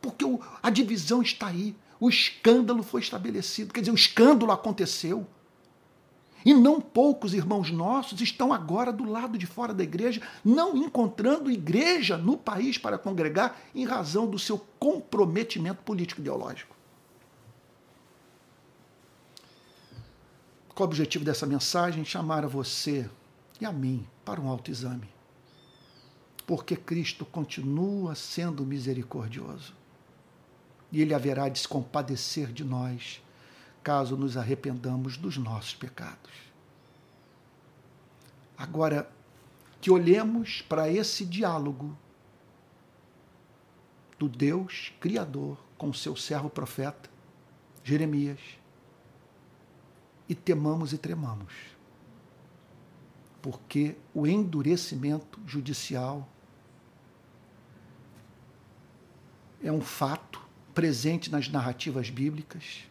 Porque 0.00 0.24
o, 0.24 0.40
a 0.62 0.70
divisão 0.70 1.22
está 1.22 1.48
aí, 1.48 1.76
o 2.00 2.08
escândalo 2.08 2.82
foi 2.82 3.00
estabelecido, 3.00 3.72
quer 3.72 3.80
dizer, 3.80 3.92
o 3.92 3.94
escândalo 3.94 4.52
aconteceu. 4.52 5.26
E 6.44 6.54
não 6.54 6.80
poucos 6.80 7.34
irmãos 7.34 7.70
nossos 7.70 8.20
estão 8.20 8.52
agora 8.52 8.92
do 8.92 9.04
lado 9.04 9.36
de 9.36 9.44
fora 9.44 9.74
da 9.74 9.82
igreja, 9.82 10.22
não 10.44 10.76
encontrando 10.76 11.50
igreja 11.50 12.16
no 12.16 12.36
país 12.38 12.78
para 12.78 12.96
congregar 12.96 13.58
em 13.74 13.84
razão 13.84 14.26
do 14.26 14.38
seu 14.38 14.58
comprometimento 14.78 15.82
político-ideológico. 15.82 16.76
Qual 20.74 20.88
o 20.88 20.90
objetivo 20.90 21.24
dessa 21.24 21.44
mensagem? 21.44 22.04
Chamar 22.04 22.44
a 22.44 22.48
você 22.48 23.10
e 23.60 23.66
a 23.66 23.72
mim 23.72 24.06
para 24.24 24.40
um 24.40 24.48
autoexame. 24.48 25.08
Porque 26.46 26.76
Cristo 26.76 27.26
continua 27.26 28.14
sendo 28.14 28.64
misericordioso. 28.64 29.74
E 30.90 31.02
Ele 31.02 31.12
haverá 31.12 31.48
de 31.48 31.58
se 31.58 31.68
compadecer 31.68 32.52
de 32.52 32.64
nós 32.64 33.22
caso 33.82 34.16
nos 34.16 34.36
arrependamos 34.36 35.16
dos 35.16 35.36
nossos 35.36 35.74
pecados. 35.74 36.30
Agora, 38.56 39.10
que 39.80 39.90
olhemos 39.90 40.62
para 40.62 40.90
esse 40.90 41.24
diálogo 41.24 41.96
do 44.18 44.28
Deus 44.28 44.92
Criador 44.98 45.56
com 45.76 45.92
seu 45.92 46.16
servo 46.16 46.50
profeta, 46.50 47.08
Jeremias, 47.84 48.40
e 50.28 50.34
temamos 50.34 50.92
e 50.92 50.98
tremamos, 50.98 51.52
porque 53.50 53.96
o 54.12 54.26
endurecimento 54.26 55.40
judicial 55.46 56.28
é 59.62 59.72
um 59.72 59.80
fato 59.80 60.40
presente 60.74 61.30
nas 61.30 61.48
narrativas 61.48 62.10
bíblicas 62.10 62.88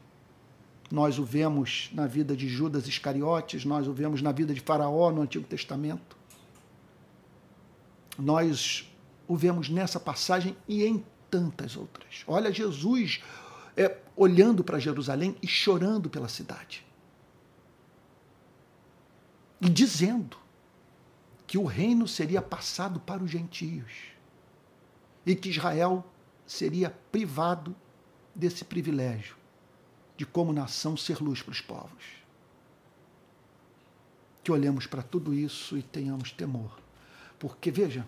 nós 0.92 1.20
o 1.20 1.24
vemos 1.24 1.90
na 1.94 2.08
vida 2.08 2.36
de 2.36 2.48
Judas 2.48 2.88
Iscariotes, 2.88 3.66
nós 3.66 3.88
o 3.88 3.94
vemos 3.94 4.22
na 4.22 4.32
vida 4.32 4.54
de 4.54 4.62
Faraó 4.62 5.12
no 5.12 5.22
Antigo 5.22 5.46
Testamento. 5.46 6.16
Nós 8.18 8.90
o 9.28 9.36
vemos 9.36 9.70
nessa 9.70 10.00
passagem 10.00 10.56
e 10.68 10.86
em 10.86 11.04
tantas 11.30 11.76
outras. 11.76 12.24
Olha 12.26 12.54
Jesus 12.54 13.22
é, 13.76 13.98
olhando 14.16 14.64
para 14.64 14.80
Jerusalém 14.80 15.36
e 15.42 15.48
chorando 15.48 16.10
pela 16.10 16.30
cidade. 16.30 16.86
E 19.60 19.70
dizendo 19.70 20.38
que 21.48 21.58
o 21.58 21.64
reino 21.66 22.08
seria 22.08 22.42
passado 22.42 23.00
para 23.00 23.24
os 23.24 23.32
gentios 23.32 24.12
e 25.26 25.34
que 25.34 25.50
Israel 25.50 26.06
seria 26.46 26.90
privado 27.12 27.74
desse 28.36 28.66
privilégio 28.66 29.38
de 30.18 30.26
como 30.26 30.52
nação 30.52 30.98
ser 30.98 31.22
luz 31.22 31.42
para 31.42 31.54
os 31.54 31.62
povos. 31.62 32.04
Que 34.44 34.52
olhemos 34.52 34.86
para 34.86 35.02
tudo 35.02 35.34
isso 35.34 35.78
e 35.78 35.82
tenhamos 35.82 36.32
temor. 36.32 36.80
Porque, 37.40 37.72
veja, 37.72 38.06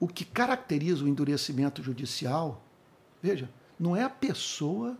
o 0.00 0.08
que 0.08 0.24
caracteriza 0.24 1.04
o 1.04 1.08
endurecimento 1.08 1.82
judicial, 1.82 2.62
veja, 3.22 3.50
não 3.78 3.94
é 3.94 4.02
a 4.02 4.10
pessoa 4.10 4.96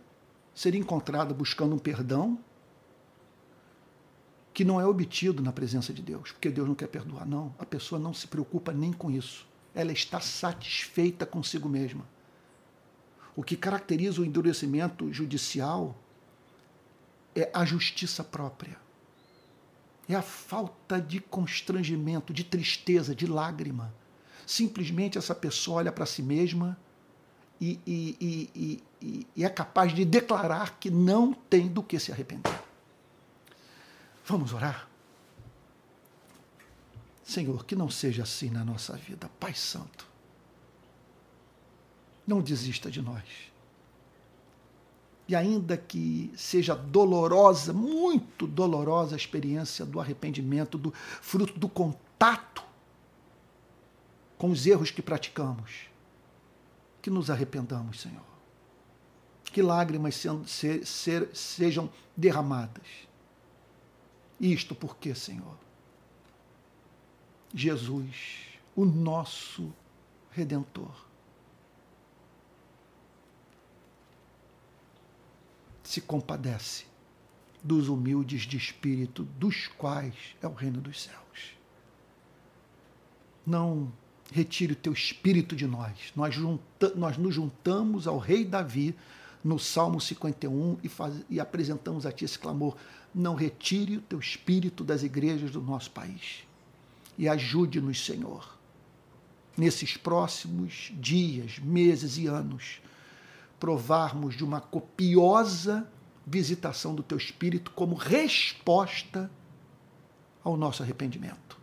ser 0.53 0.75
encontrada 0.75 1.33
buscando 1.33 1.75
um 1.75 1.79
perdão 1.79 2.37
que 4.59 4.65
não 4.65 4.77
é 4.77 4.85
obtido 4.85 5.41
na 5.41 5.53
presença 5.53 5.93
de 5.93 6.01
Deus, 6.01 6.33
porque 6.33 6.49
Deus 6.49 6.67
não 6.67 6.75
quer 6.75 6.87
perdoar, 6.87 7.25
não. 7.25 7.55
A 7.57 7.65
pessoa 7.65 7.97
não 7.97 8.13
se 8.13 8.27
preocupa 8.27 8.73
nem 8.73 8.91
com 8.91 9.09
isso. 9.09 9.47
Ela 9.73 9.93
está 9.93 10.19
satisfeita 10.19 11.25
consigo 11.25 11.69
mesma. 11.69 12.03
O 13.37 13.41
que 13.41 13.55
caracteriza 13.55 14.19
o 14.19 14.25
endurecimento 14.25 15.13
judicial 15.13 15.97
é 17.33 17.49
a 17.53 17.63
justiça 17.63 18.21
própria. 18.21 18.75
É 20.09 20.15
a 20.15 20.21
falta 20.21 20.99
de 20.99 21.21
constrangimento, 21.21 22.33
de 22.33 22.43
tristeza, 22.43 23.15
de 23.15 23.27
lágrima. 23.27 23.93
Simplesmente 24.45 25.17
essa 25.17 25.33
pessoa 25.33 25.77
olha 25.77 25.91
para 25.93 26.05
si 26.05 26.21
mesma 26.21 26.77
e, 27.61 27.79
e, 27.87 28.51
e, 28.53 28.83
e, 29.37 29.41
é 29.41 29.47
capaz 29.47 29.95
de 29.95 30.03
declarar 30.03 30.77
que 30.81 30.91
não 30.91 31.31
tem 31.31 31.69
do 31.69 31.81
que 31.81 31.97
se 31.97 32.11
arrepender. 32.11 32.67
Vamos 34.29 34.53
orar? 34.53 34.87
Senhor, 37.23 37.65
que 37.65 37.75
não 37.75 37.89
seja 37.89 38.21
assim 38.21 38.51
na 38.51 38.63
nossa 38.63 38.95
vida. 38.95 39.27
Pai 39.39 39.55
Santo, 39.55 40.07
não 42.27 42.39
desista 42.39 42.91
de 42.91 43.01
nós. 43.01 43.23
E 45.27 45.35
ainda 45.35 45.75
que 45.75 46.31
seja 46.37 46.75
dolorosa, 46.75 47.73
muito 47.73 48.45
dolorosa 48.45 49.15
a 49.15 49.17
experiência 49.17 49.83
do 49.83 49.99
arrependimento, 49.99 50.77
do 50.77 50.91
fruto 50.91 51.57
do 51.57 51.67
contato 51.67 52.63
com 54.37 54.51
os 54.51 54.67
erros 54.67 54.91
que 54.91 55.01
praticamos, 55.01 55.87
que 57.01 57.09
nos 57.09 57.31
arrependamos, 57.31 57.99
Senhor. 58.01 58.29
Que 59.45 59.63
lágrimas 59.63 60.13
sejam, 60.15 60.45
se, 60.45 60.85
se, 60.85 61.27
sejam 61.33 61.89
derramadas. 62.15 63.08
Isto 64.39 64.73
porque, 64.73 65.13
Senhor, 65.13 65.57
Jesus, 67.53 68.45
o 68.75 68.85
nosso 68.85 69.73
Redentor, 70.31 71.07
se 75.83 75.99
compadece 75.99 76.85
dos 77.63 77.89
humildes 77.89 78.43
de 78.43 78.55
espírito, 78.55 79.23
dos 79.23 79.67
quais 79.67 80.13
é 80.41 80.47
o 80.47 80.53
reino 80.53 80.79
dos 80.79 81.01
céus. 81.01 81.57
Não 83.45 83.91
retire 84.31 84.73
o 84.73 84.75
teu 84.75 84.93
espírito 84.93 85.55
de 85.55 85.65
nós. 85.65 86.13
Nós, 86.15 86.35
junta, 86.35 86.93
nós 86.95 87.17
nos 87.17 87.33
juntamos 87.33 88.07
ao 88.07 88.19
rei 88.19 88.45
Davi 88.45 88.95
no 89.43 89.57
Salmo 89.57 89.99
51 89.99 90.77
e, 90.83 90.89
faz, 90.89 91.15
e 91.29 91.39
apresentamos 91.39 92.05
a 92.05 92.11
ti 92.11 92.25
esse 92.25 92.37
clamor: 92.37 92.75
não 93.13 93.35
retire 93.35 93.97
o 93.97 94.01
teu 94.01 94.19
espírito 94.19 94.83
das 94.83 95.03
igrejas 95.03 95.51
do 95.51 95.61
nosso 95.61 95.91
país. 95.91 96.43
E 97.17 97.27
ajude-nos, 97.27 98.05
Senhor, 98.05 98.57
nesses 99.57 99.97
próximos 99.97 100.91
dias, 100.93 101.59
meses 101.59 102.17
e 102.17 102.27
anos, 102.27 102.81
provarmos 103.59 104.35
de 104.35 104.43
uma 104.43 104.61
copiosa 104.61 105.87
visitação 106.25 106.95
do 106.95 107.03
teu 107.03 107.17
espírito 107.17 107.71
como 107.71 107.95
resposta 107.95 109.29
ao 110.43 110.55
nosso 110.55 110.83
arrependimento. 110.83 111.59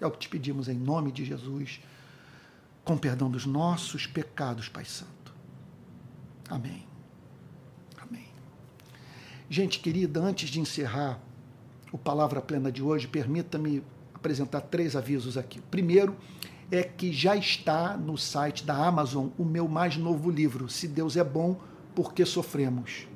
É 0.00 0.06
o 0.06 0.10
que 0.10 0.18
te 0.18 0.28
pedimos 0.28 0.68
em 0.68 0.76
nome 0.76 1.12
de 1.12 1.24
Jesus, 1.24 1.80
com 2.84 2.98
perdão 2.98 3.30
dos 3.30 3.46
nossos 3.46 4.06
pecados, 4.06 4.68
Pai 4.68 4.84
Santo. 4.84 5.32
Amém. 6.48 6.91
Gente 9.52 9.80
querida, 9.80 10.18
antes 10.18 10.48
de 10.48 10.60
encerrar 10.60 11.20
o 11.92 11.98
Palavra 11.98 12.40
Plena 12.40 12.72
de 12.72 12.82
hoje, 12.82 13.06
permita-me 13.06 13.82
apresentar 14.14 14.62
três 14.62 14.96
avisos 14.96 15.36
aqui. 15.36 15.60
Primeiro 15.70 16.16
é 16.70 16.82
que 16.82 17.12
já 17.12 17.36
está 17.36 17.94
no 17.94 18.16
site 18.16 18.64
da 18.64 18.74
Amazon 18.74 19.26
o 19.36 19.44
meu 19.44 19.68
mais 19.68 19.98
novo 19.98 20.30
livro, 20.30 20.70
Se 20.70 20.88
Deus 20.88 21.18
é 21.18 21.22
Bom, 21.22 21.60
Porque 21.94 22.24
Sofremos. 22.24 23.06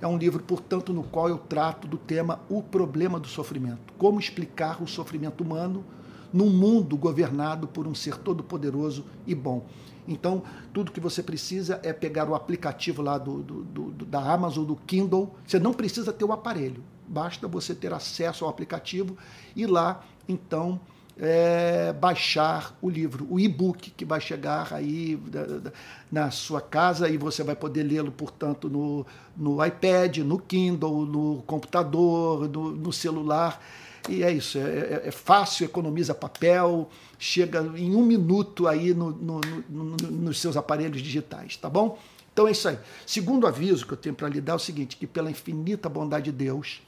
É 0.00 0.06
um 0.08 0.18
livro, 0.18 0.42
portanto, 0.42 0.92
no 0.92 1.04
qual 1.04 1.28
eu 1.28 1.38
trato 1.38 1.86
do 1.86 1.96
tema 1.96 2.40
O 2.48 2.60
Problema 2.60 3.20
do 3.20 3.28
Sofrimento. 3.28 3.94
Como 3.96 4.18
explicar 4.18 4.82
o 4.82 4.88
sofrimento 4.88 5.44
humano 5.44 5.84
num 6.32 6.50
mundo 6.50 6.96
governado 6.96 7.68
por 7.68 7.86
um 7.86 7.94
ser 7.94 8.16
todo-poderoso 8.16 9.04
e 9.24 9.32
bom. 9.32 9.64
Então, 10.08 10.42
tudo 10.72 10.90
que 10.90 10.98
você 10.98 11.22
precisa 11.22 11.78
é 11.82 11.92
pegar 11.92 12.28
o 12.28 12.34
aplicativo 12.34 13.02
lá 13.02 13.18
do, 13.18 13.42
do, 13.42 13.62
do, 13.62 14.06
da 14.06 14.20
Amazon, 14.20 14.64
do 14.64 14.74
Kindle. 14.74 15.34
Você 15.46 15.58
não 15.58 15.74
precisa 15.74 16.12
ter 16.12 16.24
o 16.24 16.32
aparelho, 16.32 16.82
basta 17.06 17.46
você 17.46 17.74
ter 17.74 17.92
acesso 17.92 18.44
ao 18.44 18.50
aplicativo 18.50 19.16
e 19.54 19.66
lá, 19.66 20.02
então, 20.26 20.80
é, 21.20 21.92
baixar 21.92 22.76
o 22.80 22.88
livro, 22.88 23.26
o 23.28 23.40
e-book 23.40 23.90
que 23.90 24.04
vai 24.04 24.20
chegar 24.20 24.72
aí 24.72 25.16
da, 25.16 25.44
da, 25.44 25.72
na 26.10 26.30
sua 26.30 26.60
casa 26.60 27.08
e 27.08 27.16
você 27.16 27.42
vai 27.42 27.56
poder 27.56 27.82
lê-lo, 27.82 28.12
portanto, 28.12 28.68
no, 28.68 29.04
no 29.36 29.64
iPad, 29.64 30.18
no 30.18 30.38
Kindle, 30.38 31.04
no 31.04 31.42
computador, 31.46 32.48
no, 32.48 32.70
no 32.70 32.92
celular. 32.92 33.60
E 34.08 34.22
é 34.22 34.30
isso, 34.30 34.58
é, 34.58 34.62
é, 34.62 35.02
é, 35.06 35.10
fácil, 35.10 35.64
economiza 35.64 36.14
papel, 36.14 36.88
chega 37.18 37.60
em 37.76 37.94
um 37.94 38.02
minuto 38.02 38.68
aí 38.68 38.94
no, 38.94 39.10
no, 39.10 39.40
no, 39.68 39.84
nos 39.96 40.40
seus 40.40 40.56
aparelhos 40.56 41.02
digitais, 41.02 41.56
tá 41.56 41.68
bom? 41.68 41.98
Então 42.32 42.46
é 42.46 42.52
isso 42.52 42.68
aí. 42.68 42.78
Segundo 43.04 43.46
aviso 43.46 43.84
que 43.84 43.92
eu 43.92 43.96
tenho 43.96 44.14
para 44.14 44.28
lhe 44.28 44.40
dar 44.40 44.52
é 44.52 44.56
o 44.56 44.58
seguinte, 44.58 44.96
que 44.96 45.06
pela 45.06 45.30
infinita 45.30 45.88
bondade 45.88 46.26
de 46.26 46.32
Deus, 46.32 46.80